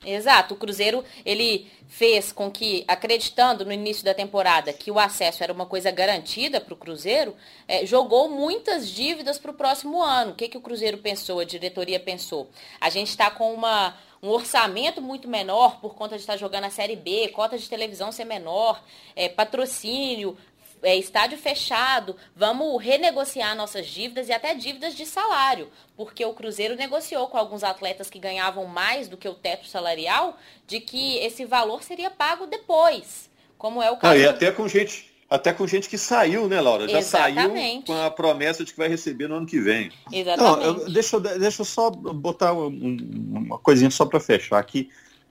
Exato, 0.05 0.53
o 0.53 0.57
Cruzeiro 0.57 1.03
ele 1.25 1.67
fez 1.87 2.31
com 2.31 2.51
que, 2.51 2.85
acreditando 2.87 3.65
no 3.65 3.71
início 3.71 4.05
da 4.05 4.13
temporada 4.13 4.71
que 4.71 4.91
o 4.91 4.99
acesso 4.99 5.43
era 5.43 5.51
uma 5.51 5.65
coisa 5.65 5.89
garantida 5.89 6.61
para 6.61 6.73
o 6.73 6.77
Cruzeiro, 6.77 7.35
é, 7.67 7.85
jogou 7.85 8.29
muitas 8.29 8.89
dívidas 8.89 9.39
para 9.39 9.51
o 9.51 9.53
próximo 9.55 10.01
ano. 10.01 10.31
O 10.31 10.35
que, 10.35 10.49
que 10.49 10.57
o 10.57 10.61
Cruzeiro 10.61 10.99
pensou, 10.99 11.39
a 11.39 11.43
diretoria 11.43 11.99
pensou? 11.99 12.47
A 12.79 12.89
gente 12.89 13.09
está 13.09 13.31
com 13.31 13.51
uma, 13.51 13.97
um 14.21 14.29
orçamento 14.29 15.01
muito 15.01 15.27
menor 15.27 15.79
por 15.79 15.95
conta 15.95 16.15
de 16.15 16.21
estar 16.21 16.37
jogando 16.37 16.65
a 16.65 16.69
Série 16.69 16.95
B, 16.95 17.29
cota 17.29 17.57
de 17.57 17.67
televisão 17.67 18.11
ser 18.11 18.25
menor, 18.25 18.83
é, 19.15 19.27
patrocínio, 19.27 20.37
é, 20.81 20.95
estádio 20.95 21.37
fechado, 21.37 22.15
vamos 22.35 22.81
renegociar 22.81 23.55
nossas 23.55 23.87
dívidas 23.87 24.29
e 24.29 24.33
até 24.33 24.53
dívidas 24.53 24.95
de 24.95 25.05
salário, 25.05 25.69
porque 25.95 26.23
o 26.23 26.33
Cruzeiro 26.33 26.75
negociou 26.75 27.27
com 27.27 27.37
alguns 27.37 27.63
atletas 27.63 28.09
que 28.09 28.19
ganhavam 28.19 28.65
mais 28.65 29.07
do 29.07 29.17
que 29.17 29.27
o 29.27 29.33
teto 29.33 29.67
salarial, 29.67 30.37
de 30.65 30.79
que 30.79 31.17
esse 31.17 31.45
valor 31.45 31.83
seria 31.83 32.09
pago 32.09 32.45
depois, 32.45 33.29
como 33.57 33.81
é 33.81 33.89
o 33.89 33.97
caso. 33.97 34.13
Ah, 34.13 34.17
e 34.17 34.27
até 34.27 34.51
com 34.51 34.67
gente, 34.67 35.11
até 35.29 35.51
com 35.51 35.67
gente 35.67 35.89
que 35.89 35.97
saiu, 35.97 36.47
né, 36.47 36.61
Laura? 36.61 36.87
Já 36.87 36.99
Exatamente. 36.99 37.87
saiu 37.87 37.99
com 37.99 38.05
a 38.05 38.11
promessa 38.11 38.63
de 38.63 38.71
que 38.71 38.77
vai 38.77 38.87
receber 38.87 39.27
no 39.27 39.35
ano 39.35 39.45
que 39.45 39.59
vem. 39.59 39.91
Exatamente. 40.11 40.57
Não, 40.57 40.63
eu, 40.63 40.89
deixa, 40.89 41.19
deixa 41.19 41.61
eu 41.61 41.65
só 41.65 41.89
botar 41.89 42.53
um, 42.53 42.97
uma 43.31 43.57
coisinha 43.57 43.89
só 43.89 44.05
para 44.05 44.19
fechar 44.19 44.59
aqui. 44.59 44.89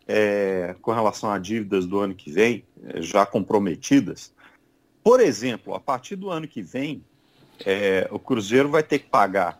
É, 0.08 0.76
com 0.82 0.92
relação 0.92 1.32
a 1.32 1.36
dívidas 1.36 1.84
do 1.84 1.98
ano 1.98 2.14
que 2.14 2.30
vem, 2.30 2.64
é, 2.84 3.02
já 3.02 3.26
comprometidas, 3.26 4.32
por 5.06 5.20
exemplo, 5.20 5.72
a 5.72 5.78
partir 5.78 6.16
do 6.16 6.32
ano 6.32 6.48
que 6.48 6.60
vem, 6.60 7.00
é, 7.64 8.08
o 8.10 8.18
Cruzeiro 8.18 8.68
vai 8.68 8.82
ter 8.82 8.98
que 8.98 9.08
pagar 9.08 9.56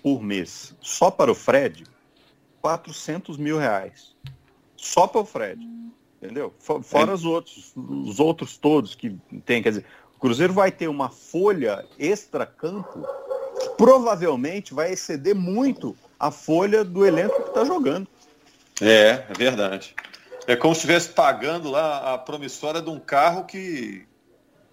por 0.00 0.22
mês, 0.22 0.72
só 0.80 1.10
para 1.10 1.32
o 1.32 1.34
Fred, 1.34 1.82
400 2.62 3.36
mil 3.38 3.58
reais. 3.58 4.14
Só 4.76 5.08
para 5.08 5.20
o 5.20 5.24
Fred. 5.24 5.68
Entendeu? 6.22 6.54
Fora 6.60 7.10
é. 7.10 7.12
os 7.14 7.24
outros, 7.24 7.72
os 7.74 8.20
outros 8.20 8.56
todos 8.56 8.94
que 8.94 9.18
tem. 9.44 9.64
Quer 9.64 9.70
dizer, 9.70 9.86
o 10.16 10.20
Cruzeiro 10.20 10.52
vai 10.52 10.70
ter 10.70 10.86
uma 10.86 11.08
folha 11.10 11.84
extra-campo 11.98 13.04
que 13.60 13.70
provavelmente 13.70 14.72
vai 14.72 14.92
exceder 14.92 15.34
muito 15.34 15.96
a 16.20 16.30
folha 16.30 16.84
do 16.84 17.04
elenco 17.04 17.42
que 17.42 17.48
está 17.48 17.64
jogando. 17.64 18.06
É, 18.80 19.26
é 19.28 19.34
verdade. 19.36 19.96
É 20.46 20.54
como 20.54 20.72
se 20.72 20.82
estivesse 20.82 21.08
pagando 21.08 21.68
lá 21.68 22.14
a 22.14 22.18
promissória 22.18 22.80
de 22.80 22.90
um 22.90 23.00
carro 23.00 23.44
que 23.44 24.06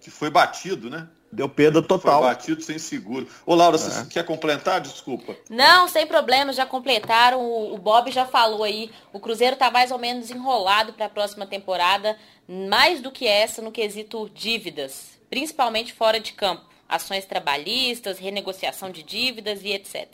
que 0.06 0.10
foi 0.12 0.30
batido, 0.30 0.88
né? 0.88 1.08
Deu 1.32 1.48
perda 1.48 1.82
total. 1.82 2.20
Foi 2.20 2.28
batido 2.28 2.62
sem 2.62 2.78
seguro. 2.78 3.26
Ô, 3.44 3.56
Laura, 3.56 3.74
é. 3.74 3.78
você 3.80 4.06
quer 4.06 4.24
completar? 4.24 4.80
Desculpa. 4.80 5.36
Não, 5.50 5.88
sem 5.88 6.06
problema, 6.06 6.52
já 6.52 6.64
completaram. 6.64 7.44
O 7.72 7.76
Bob 7.76 8.12
já 8.12 8.24
falou 8.24 8.62
aí. 8.62 8.88
O 9.12 9.18
Cruzeiro 9.18 9.54
está 9.54 9.68
mais 9.68 9.90
ou 9.90 9.98
menos 9.98 10.30
enrolado 10.30 10.92
para 10.92 11.06
a 11.06 11.08
próxima 11.08 11.44
temporada, 11.44 12.16
mais 12.48 13.00
do 13.00 13.10
que 13.10 13.26
essa 13.26 13.60
no 13.60 13.72
quesito 13.72 14.30
dívidas, 14.32 15.18
principalmente 15.28 15.92
fora 15.92 16.20
de 16.20 16.34
campo. 16.34 16.64
Ações 16.88 17.24
trabalhistas, 17.24 18.20
renegociação 18.20 18.92
de 18.92 19.02
dívidas 19.02 19.64
e 19.64 19.72
etc. 19.72 20.06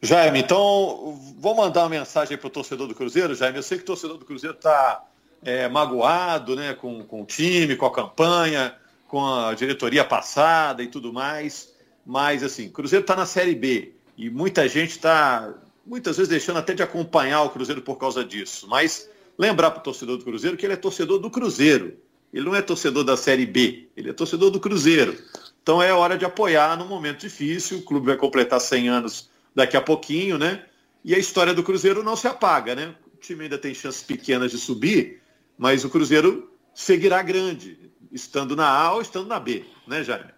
Jaime, 0.00 0.38
então 0.38 1.20
vou 1.36 1.54
mandar 1.54 1.82
uma 1.82 1.90
mensagem 1.90 2.38
para 2.38 2.46
o 2.46 2.50
torcedor 2.50 2.88
do 2.88 2.94
Cruzeiro, 2.94 3.34
Jaime. 3.34 3.58
Eu 3.58 3.62
sei 3.62 3.76
que 3.76 3.84
o 3.84 3.88
torcedor 3.88 4.16
do 4.16 4.24
Cruzeiro 4.24 4.56
está 4.56 5.04
é, 5.44 5.68
magoado 5.68 6.56
né, 6.56 6.74
com, 6.74 7.04
com 7.04 7.22
o 7.22 7.26
time, 7.26 7.76
com 7.76 7.86
a 7.86 7.92
campanha, 7.92 8.74
com 9.06 9.24
a 9.24 9.54
diretoria 9.54 10.04
passada 10.04 10.82
e 10.82 10.88
tudo 10.88 11.12
mais. 11.12 11.74
Mas, 12.04 12.42
assim, 12.42 12.68
Cruzeiro 12.68 13.02
está 13.02 13.14
na 13.14 13.26
Série 13.26 13.54
B 13.54 13.92
e 14.16 14.30
muita 14.30 14.68
gente 14.68 14.90
está, 14.90 15.52
muitas 15.86 16.16
vezes, 16.16 16.28
deixando 16.28 16.58
até 16.58 16.74
de 16.74 16.82
acompanhar 16.82 17.42
o 17.42 17.50
Cruzeiro 17.50 17.82
por 17.82 17.96
causa 17.96 18.24
disso. 18.24 18.66
Mas 18.68 19.08
lembrar 19.38 19.70
para 19.70 19.80
o 19.80 19.82
torcedor 19.82 20.16
do 20.16 20.24
Cruzeiro 20.24 20.56
que 20.56 20.66
ele 20.66 20.74
é 20.74 20.76
torcedor 20.76 21.18
do 21.18 21.30
Cruzeiro. 21.30 21.96
Ele 22.32 22.44
não 22.44 22.54
é 22.54 22.62
torcedor 22.62 23.04
da 23.04 23.16
Série 23.16 23.46
B, 23.46 23.88
ele 23.96 24.10
é 24.10 24.12
torcedor 24.12 24.50
do 24.50 24.58
Cruzeiro. 24.58 25.16
Então 25.62 25.80
é 25.80 25.92
hora 25.92 26.18
de 26.18 26.24
apoiar 26.24 26.76
num 26.76 26.86
momento 26.86 27.20
difícil. 27.20 27.78
O 27.78 27.82
clube 27.82 28.06
vai 28.06 28.16
completar 28.16 28.60
100 28.60 28.88
anos 28.88 29.30
daqui 29.54 29.76
a 29.76 29.80
pouquinho, 29.80 30.36
né? 30.36 30.64
E 31.04 31.14
a 31.14 31.18
história 31.18 31.54
do 31.54 31.62
Cruzeiro 31.62 32.02
não 32.02 32.16
se 32.16 32.26
apaga, 32.26 32.74
né? 32.74 32.94
O 33.14 33.16
time 33.18 33.44
ainda 33.44 33.56
tem 33.56 33.72
chances 33.72 34.02
pequenas 34.02 34.50
de 34.50 34.58
subir, 34.58 35.22
mas 35.56 35.84
o 35.84 35.90
Cruzeiro 35.90 36.50
seguirá 36.74 37.22
grande, 37.22 37.92
estando 38.10 38.56
na 38.56 38.68
A 38.68 38.94
ou 38.94 39.02
estando 39.02 39.28
na 39.28 39.38
B, 39.38 39.64
né, 39.86 40.02
Jaime? 40.02 40.32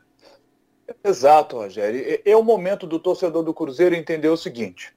Exato, 1.02 1.56
Rogério. 1.56 2.20
É 2.24 2.36
o 2.36 2.42
momento 2.42 2.86
do 2.86 2.98
torcedor 2.98 3.42
do 3.42 3.54
Cruzeiro 3.54 3.94
entender 3.94 4.28
o 4.28 4.36
seguinte: 4.36 4.94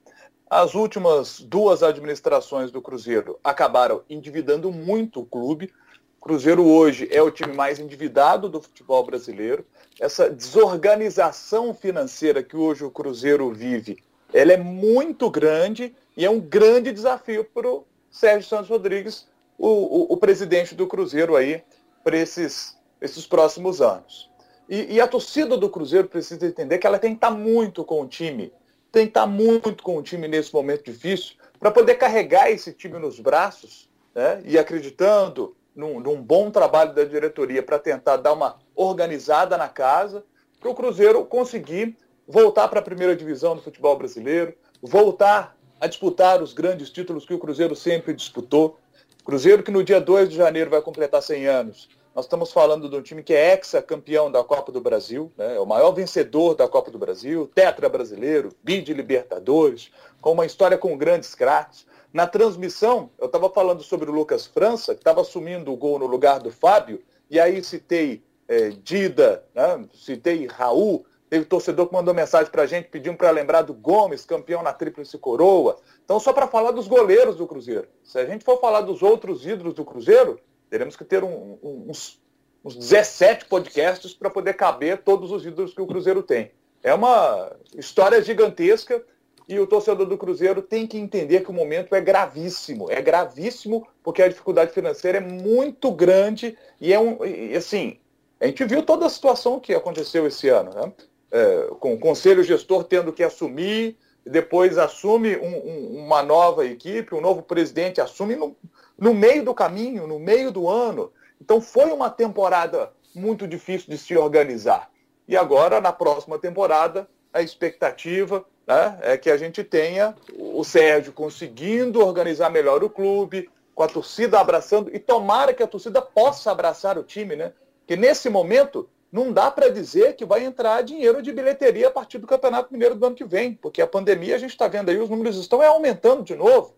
as 0.48 0.74
últimas 0.74 1.40
duas 1.40 1.82
administrações 1.82 2.70
do 2.70 2.82
Cruzeiro 2.82 3.38
acabaram 3.42 4.02
endividando 4.08 4.70
muito 4.70 5.20
o 5.20 5.26
clube. 5.26 5.72
O 6.18 6.22
Cruzeiro 6.22 6.66
hoje 6.66 7.08
é 7.10 7.22
o 7.22 7.30
time 7.30 7.54
mais 7.54 7.78
endividado 7.78 8.48
do 8.48 8.60
futebol 8.60 9.04
brasileiro. 9.04 9.64
Essa 9.98 10.28
desorganização 10.28 11.74
financeira 11.74 12.42
que 12.42 12.56
hoje 12.56 12.84
o 12.84 12.90
Cruzeiro 12.90 13.50
vive, 13.52 13.98
ela 14.32 14.52
é 14.52 14.56
muito 14.56 15.30
grande 15.30 15.94
e 16.16 16.24
é 16.24 16.30
um 16.30 16.40
grande 16.40 16.92
desafio 16.92 17.44
para 17.44 17.68
o 17.68 17.86
Sérgio 18.10 18.48
Santos 18.48 18.68
Rodrigues 18.68 19.26
o, 19.60 19.68
o, 19.68 20.14
o 20.14 20.16
presidente 20.16 20.74
do 20.74 20.86
Cruzeiro 20.86 21.36
aí 21.36 21.62
para 22.02 22.16
esses, 22.16 22.78
esses 22.98 23.26
próximos 23.26 23.82
anos. 23.82 24.30
E, 24.66 24.94
e, 24.94 25.00
a 25.00 25.06
torcida 25.06 25.56
do 25.58 25.68
Cruzeiro 25.68 26.08
precisa 26.08 26.46
entender 26.46 26.78
que 26.78 26.86
ela 26.86 26.98
tem 26.98 27.10
que 27.10 27.18
estar 27.18 27.30
muito 27.30 27.84
com 27.84 28.00
o 28.00 28.08
time, 28.08 28.52
tem 28.90 29.04
que 29.04 29.10
estar 29.10 29.26
muito 29.26 29.82
com 29.82 29.98
o 29.98 30.02
time 30.02 30.26
nesse 30.26 30.54
momento 30.54 30.84
difícil, 30.84 31.34
para 31.58 31.70
poder 31.70 31.96
carregar 31.96 32.50
esse 32.50 32.72
time 32.72 32.98
nos 32.98 33.20
braços 33.20 33.90
né, 34.14 34.40
e 34.46 34.56
acreditando 34.58 35.54
num, 35.76 36.00
num 36.00 36.22
bom 36.22 36.50
trabalho 36.50 36.94
da 36.94 37.04
diretoria 37.04 37.62
para 37.62 37.78
tentar 37.78 38.16
dar 38.16 38.32
uma 38.32 38.58
organizada 38.74 39.58
na 39.58 39.68
casa, 39.68 40.24
para 40.58 40.70
o 40.70 40.74
Cruzeiro 40.74 41.24
conseguir 41.26 41.98
voltar 42.26 42.68
para 42.68 42.80
a 42.80 42.82
primeira 42.82 43.14
divisão 43.14 43.56
do 43.56 43.62
futebol 43.62 43.98
brasileiro, 43.98 44.54
voltar 44.80 45.56
a 45.80 45.86
disputar 45.86 46.42
os 46.42 46.52
grandes 46.52 46.90
títulos 46.90 47.26
que 47.26 47.34
o 47.34 47.38
Cruzeiro 47.38 47.74
sempre 47.74 48.14
disputou, 48.14 48.78
Cruzeiro 49.20 49.62
que 49.62 49.70
no 49.70 49.84
dia 49.84 50.00
2 50.00 50.30
de 50.30 50.36
janeiro 50.36 50.70
vai 50.70 50.80
completar 50.80 51.22
100 51.22 51.46
anos. 51.46 51.88
Nós 52.14 52.24
estamos 52.24 52.52
falando 52.52 52.88
de 52.88 52.96
um 52.96 53.02
time 53.02 53.22
que 53.22 53.32
é 53.32 53.54
ex-campeão 53.54 54.30
da 54.30 54.42
Copa 54.42 54.72
do 54.72 54.80
Brasil, 54.80 55.30
né? 55.38 55.56
é 55.56 55.60
o 55.60 55.66
maior 55.66 55.92
vencedor 55.92 56.54
da 56.56 56.66
Copa 56.66 56.90
do 56.90 56.98
Brasil, 56.98 57.48
tetra 57.54 57.88
brasileiro, 57.88 58.50
bid 58.64 58.92
Libertadores, 58.92 59.90
com 60.20 60.32
uma 60.32 60.44
história 60.44 60.76
com 60.76 60.98
grandes 60.98 61.34
craques. 61.34 61.86
Na 62.12 62.26
transmissão, 62.26 63.10
eu 63.18 63.26
estava 63.26 63.48
falando 63.48 63.82
sobre 63.82 64.10
o 64.10 64.12
Lucas 64.12 64.44
França, 64.44 64.94
que 64.94 65.00
estava 65.00 65.20
assumindo 65.20 65.72
o 65.72 65.76
gol 65.76 65.98
no 65.98 66.06
lugar 66.06 66.40
do 66.40 66.50
Fábio, 66.50 67.00
e 67.30 67.38
aí 67.38 67.62
citei 67.62 68.24
é, 68.48 68.70
Dida, 68.70 69.44
né? 69.54 69.84
citei 69.94 70.46
Raul, 70.48 71.06
teve 71.30 71.44
torcedor 71.44 71.86
que 71.86 71.94
mandou 71.94 72.12
mensagem 72.12 72.50
para 72.50 72.62
a 72.62 72.66
gente 72.66 72.88
pedindo 72.88 73.16
para 73.16 73.30
lembrar 73.30 73.62
do 73.62 73.72
Gomes, 73.72 74.24
campeão 74.24 74.64
na 74.64 74.72
Tríplice 74.72 75.16
Coroa. 75.16 75.78
Então, 76.04 76.18
só 76.18 76.32
para 76.32 76.48
falar 76.48 76.72
dos 76.72 76.88
goleiros 76.88 77.36
do 77.36 77.46
Cruzeiro. 77.46 77.86
Se 78.02 78.18
a 78.18 78.26
gente 78.26 78.44
for 78.44 78.60
falar 78.60 78.80
dos 78.80 79.00
outros 79.00 79.46
ídolos 79.46 79.74
do 79.74 79.84
Cruzeiro, 79.84 80.40
teremos 80.68 80.96
que 80.96 81.04
ter 81.04 81.22
um, 81.22 81.56
um, 81.62 81.86
uns, 81.88 82.20
uns 82.64 82.74
17 82.74 83.44
podcasts 83.44 84.12
para 84.12 84.28
poder 84.28 84.54
caber 84.54 85.02
todos 85.04 85.30
os 85.30 85.46
ídolos 85.46 85.72
que 85.72 85.80
o 85.80 85.86
Cruzeiro 85.86 86.20
tem. 86.20 86.50
É 86.82 86.92
uma 86.92 87.52
história 87.76 88.20
gigantesca 88.20 89.00
e 89.48 89.58
o 89.60 89.66
torcedor 89.68 90.06
do 90.06 90.18
Cruzeiro 90.18 90.62
tem 90.62 90.84
que 90.84 90.98
entender 90.98 91.44
que 91.44 91.50
o 91.50 91.54
momento 91.54 91.94
é 91.94 92.00
gravíssimo. 92.00 92.90
É 92.90 93.00
gravíssimo 93.00 93.86
porque 94.02 94.22
a 94.22 94.28
dificuldade 94.28 94.72
financeira 94.72 95.18
é 95.18 95.20
muito 95.20 95.92
grande 95.92 96.58
e 96.80 96.92
é 96.92 96.98
um. 96.98 97.24
E, 97.24 97.56
assim, 97.56 97.98
a 98.40 98.46
gente 98.46 98.64
viu 98.64 98.82
toda 98.82 99.06
a 99.06 99.10
situação 99.10 99.60
que 99.60 99.74
aconteceu 99.74 100.26
esse 100.26 100.48
ano, 100.48 100.72
né? 100.74 100.92
É, 101.32 101.68
com 101.78 101.94
o 101.94 101.98
conselho 101.98 102.42
gestor 102.42 102.84
tendo 102.84 103.12
que 103.12 103.22
assumir, 103.22 103.96
depois 104.26 104.78
assume 104.78 105.36
um, 105.36 105.56
um, 105.56 106.04
uma 106.04 106.22
nova 106.22 106.64
equipe, 106.66 107.14
um 107.14 107.20
novo 107.20 107.42
presidente 107.42 108.00
assume 108.00 108.36
no, 108.36 108.56
no 108.98 109.14
meio 109.14 109.44
do 109.44 109.54
caminho, 109.54 110.06
no 110.06 110.18
meio 110.18 110.50
do 110.50 110.68
ano. 110.68 111.12
Então 111.40 111.60
foi 111.60 111.90
uma 111.90 112.10
temporada 112.10 112.92
muito 113.14 113.46
difícil 113.46 113.88
de 113.88 113.98
se 113.98 114.16
organizar. 114.16 114.90
E 115.26 115.36
agora, 115.36 115.80
na 115.80 115.92
próxima 115.92 116.38
temporada, 116.38 117.08
a 117.32 117.40
expectativa 117.40 118.44
né, 118.66 118.98
é 119.02 119.16
que 119.16 119.30
a 119.30 119.36
gente 119.36 119.64
tenha 119.64 120.14
o 120.36 120.62
Sérgio 120.64 121.12
conseguindo 121.12 122.04
organizar 122.04 122.50
melhor 122.50 122.82
o 122.82 122.90
clube, 122.90 123.48
com 123.74 123.82
a 123.82 123.88
torcida 123.88 124.38
abraçando, 124.38 124.94
e 124.94 124.98
tomara 124.98 125.54
que 125.54 125.62
a 125.62 125.66
torcida 125.66 126.02
possa 126.02 126.50
abraçar 126.50 126.98
o 126.98 127.02
time, 127.02 127.34
né? 127.34 127.52
Porque 127.80 127.96
nesse 127.96 128.28
momento 128.28 128.88
não 129.12 129.32
dá 129.32 129.50
para 129.50 129.68
dizer 129.68 130.14
que 130.14 130.24
vai 130.24 130.44
entrar 130.44 130.82
dinheiro 130.82 131.20
de 131.20 131.32
bilheteria 131.32 131.88
a 131.88 131.90
partir 131.90 132.18
do 132.18 132.26
Campeonato 132.26 132.72
Mineiro 132.72 132.94
do 132.94 133.06
ano 133.06 133.16
que 133.16 133.24
vem, 133.24 133.54
porque 133.54 133.82
a 133.82 133.86
pandemia 133.86 134.36
a 134.36 134.38
gente 134.38 134.50
está 134.50 134.68
vendo 134.68 134.88
aí, 134.88 134.98
os 134.98 135.10
números 135.10 135.36
estão 135.36 135.60
aumentando 135.62 136.22
de 136.22 136.36
novo. 136.36 136.74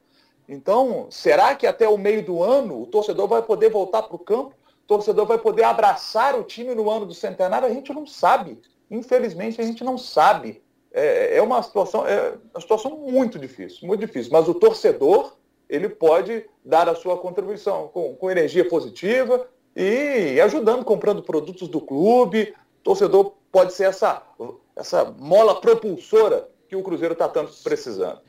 Então, 0.48 1.06
será 1.10 1.54
que 1.54 1.66
até 1.66 1.88
o 1.88 1.98
meio 1.98 2.24
do 2.24 2.42
ano 2.42 2.82
o 2.82 2.86
torcedor 2.86 3.28
vai 3.28 3.42
poder 3.42 3.70
voltar 3.70 4.02
para 4.02 4.16
o 4.16 4.18
campo? 4.18 4.54
O 4.84 4.86
torcedor 4.86 5.26
vai 5.26 5.38
poder 5.38 5.64
abraçar 5.64 6.38
o 6.38 6.42
time 6.42 6.74
no 6.74 6.90
ano 6.90 7.06
do 7.06 7.14
centenário? 7.14 7.68
A 7.68 7.72
gente 7.72 7.92
não 7.92 8.06
sabe. 8.06 8.60
Infelizmente, 8.90 9.60
a 9.60 9.64
gente 9.64 9.84
não 9.84 9.96
sabe. 9.96 10.62
É, 10.92 11.36
é 11.36 11.42
uma 11.42 11.62
situação, 11.62 12.06
é 12.06 12.34
uma 12.52 12.60
situação 12.60 12.96
muito 12.98 13.38
difícil, 13.38 13.86
muito 13.86 14.00
difícil. 14.00 14.32
Mas 14.32 14.48
o 14.48 14.54
torcedor, 14.54 15.36
ele 15.68 15.88
pode 15.88 16.44
dar 16.64 16.88
a 16.88 16.94
sua 16.94 17.16
contribuição 17.16 17.88
com, 17.88 18.14
com 18.14 18.30
energia 18.30 18.68
positiva 18.68 19.48
e 19.74 20.40
ajudando, 20.40 20.84
comprando 20.84 21.22
produtos 21.22 21.68
do 21.68 21.80
clube. 21.80 22.54
O 22.80 22.82
torcedor 22.82 23.32
pode 23.50 23.72
ser 23.72 23.84
essa, 23.84 24.22
essa 24.76 25.04
mola 25.18 25.60
propulsora 25.60 26.48
que 26.68 26.76
o 26.76 26.82
Cruzeiro 26.82 27.12
está 27.12 27.28
tanto 27.28 27.52
precisando. 27.62 28.20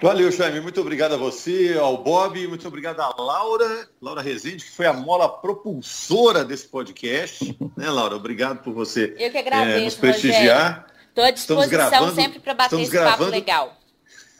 Valeu, 0.00 0.30
Jaime. 0.30 0.60
Muito 0.60 0.80
obrigado 0.80 1.14
a 1.14 1.16
você, 1.16 1.76
ao 1.78 2.02
Bob, 2.02 2.46
muito 2.46 2.68
obrigado 2.68 3.00
à 3.00 3.20
Laura, 3.20 3.88
Laura 4.00 4.22
Rezende, 4.22 4.64
que 4.64 4.70
foi 4.70 4.86
a 4.86 4.92
mola 4.92 5.28
propulsora 5.28 6.44
desse 6.44 6.68
podcast. 6.68 7.56
né, 7.76 7.90
Laura? 7.90 8.14
Obrigado 8.14 8.62
por 8.62 8.72
você 8.72 9.14
Eu 9.18 9.30
que 9.30 9.38
agradeço, 9.38 9.78
é, 9.78 9.84
nos 9.84 9.94
prestigiar. 9.96 10.86
Estou 11.08 11.24
à 11.24 11.30
disposição 11.32 11.68
gravando, 11.68 12.14
sempre 12.14 12.38
para 12.38 12.54
bater 12.54 12.80
esse 12.80 12.92
gravando, 12.92 13.18
papo 13.18 13.30
legal. 13.30 13.76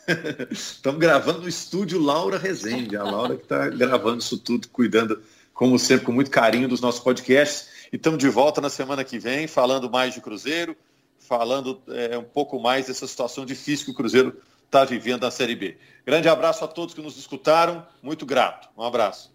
estamos 0.51 1.01
gravando 1.01 1.41
no 1.43 1.49
estúdio 1.49 2.01
Laura 2.01 2.39
Rezende, 2.39 2.97
a 2.97 3.03
Laura 3.03 3.37
que 3.37 3.43
está 3.43 3.69
gravando 3.69 4.19
isso 4.19 4.39
tudo, 4.39 4.69
cuidando, 4.69 5.21
como 5.59 5.77
sempre, 5.77 6.07
com 6.07 6.13
muito 6.13 6.31
carinho 6.31 6.69
dos 6.69 6.81
nossos 6.81 7.01
podcasts. 7.01 7.69
E 7.93 7.97
estamos 7.97 8.21
de 8.21 8.29
volta 8.29 8.61
na 8.61 8.71
semana 8.71 9.03
que 9.03 9.19
vem, 9.19 9.49
falando 9.49 9.91
mais 9.91 10.15
de 10.15 10.21
Cruzeiro, 10.21 10.77
falando 11.19 11.83
é, 11.89 12.17
um 12.17 12.23
pouco 12.23 12.61
mais 12.61 12.87
dessa 12.87 13.09
situação 13.09 13.45
difícil 13.45 13.87
que 13.87 13.91
o 13.91 13.95
Cruzeiro 13.95 14.41
está 14.65 14.85
vivendo 14.85 15.23
na 15.23 15.33
Série 15.33 15.57
B. 15.57 15.77
Grande 16.07 16.29
abraço 16.29 16.65
a 16.65 16.69
todos 16.69 16.95
que 16.95 17.03
nos 17.03 17.19
escutaram, 17.19 17.85
muito 18.01 18.25
grato. 18.25 18.69
Um 18.79 18.85
abraço. 18.85 19.33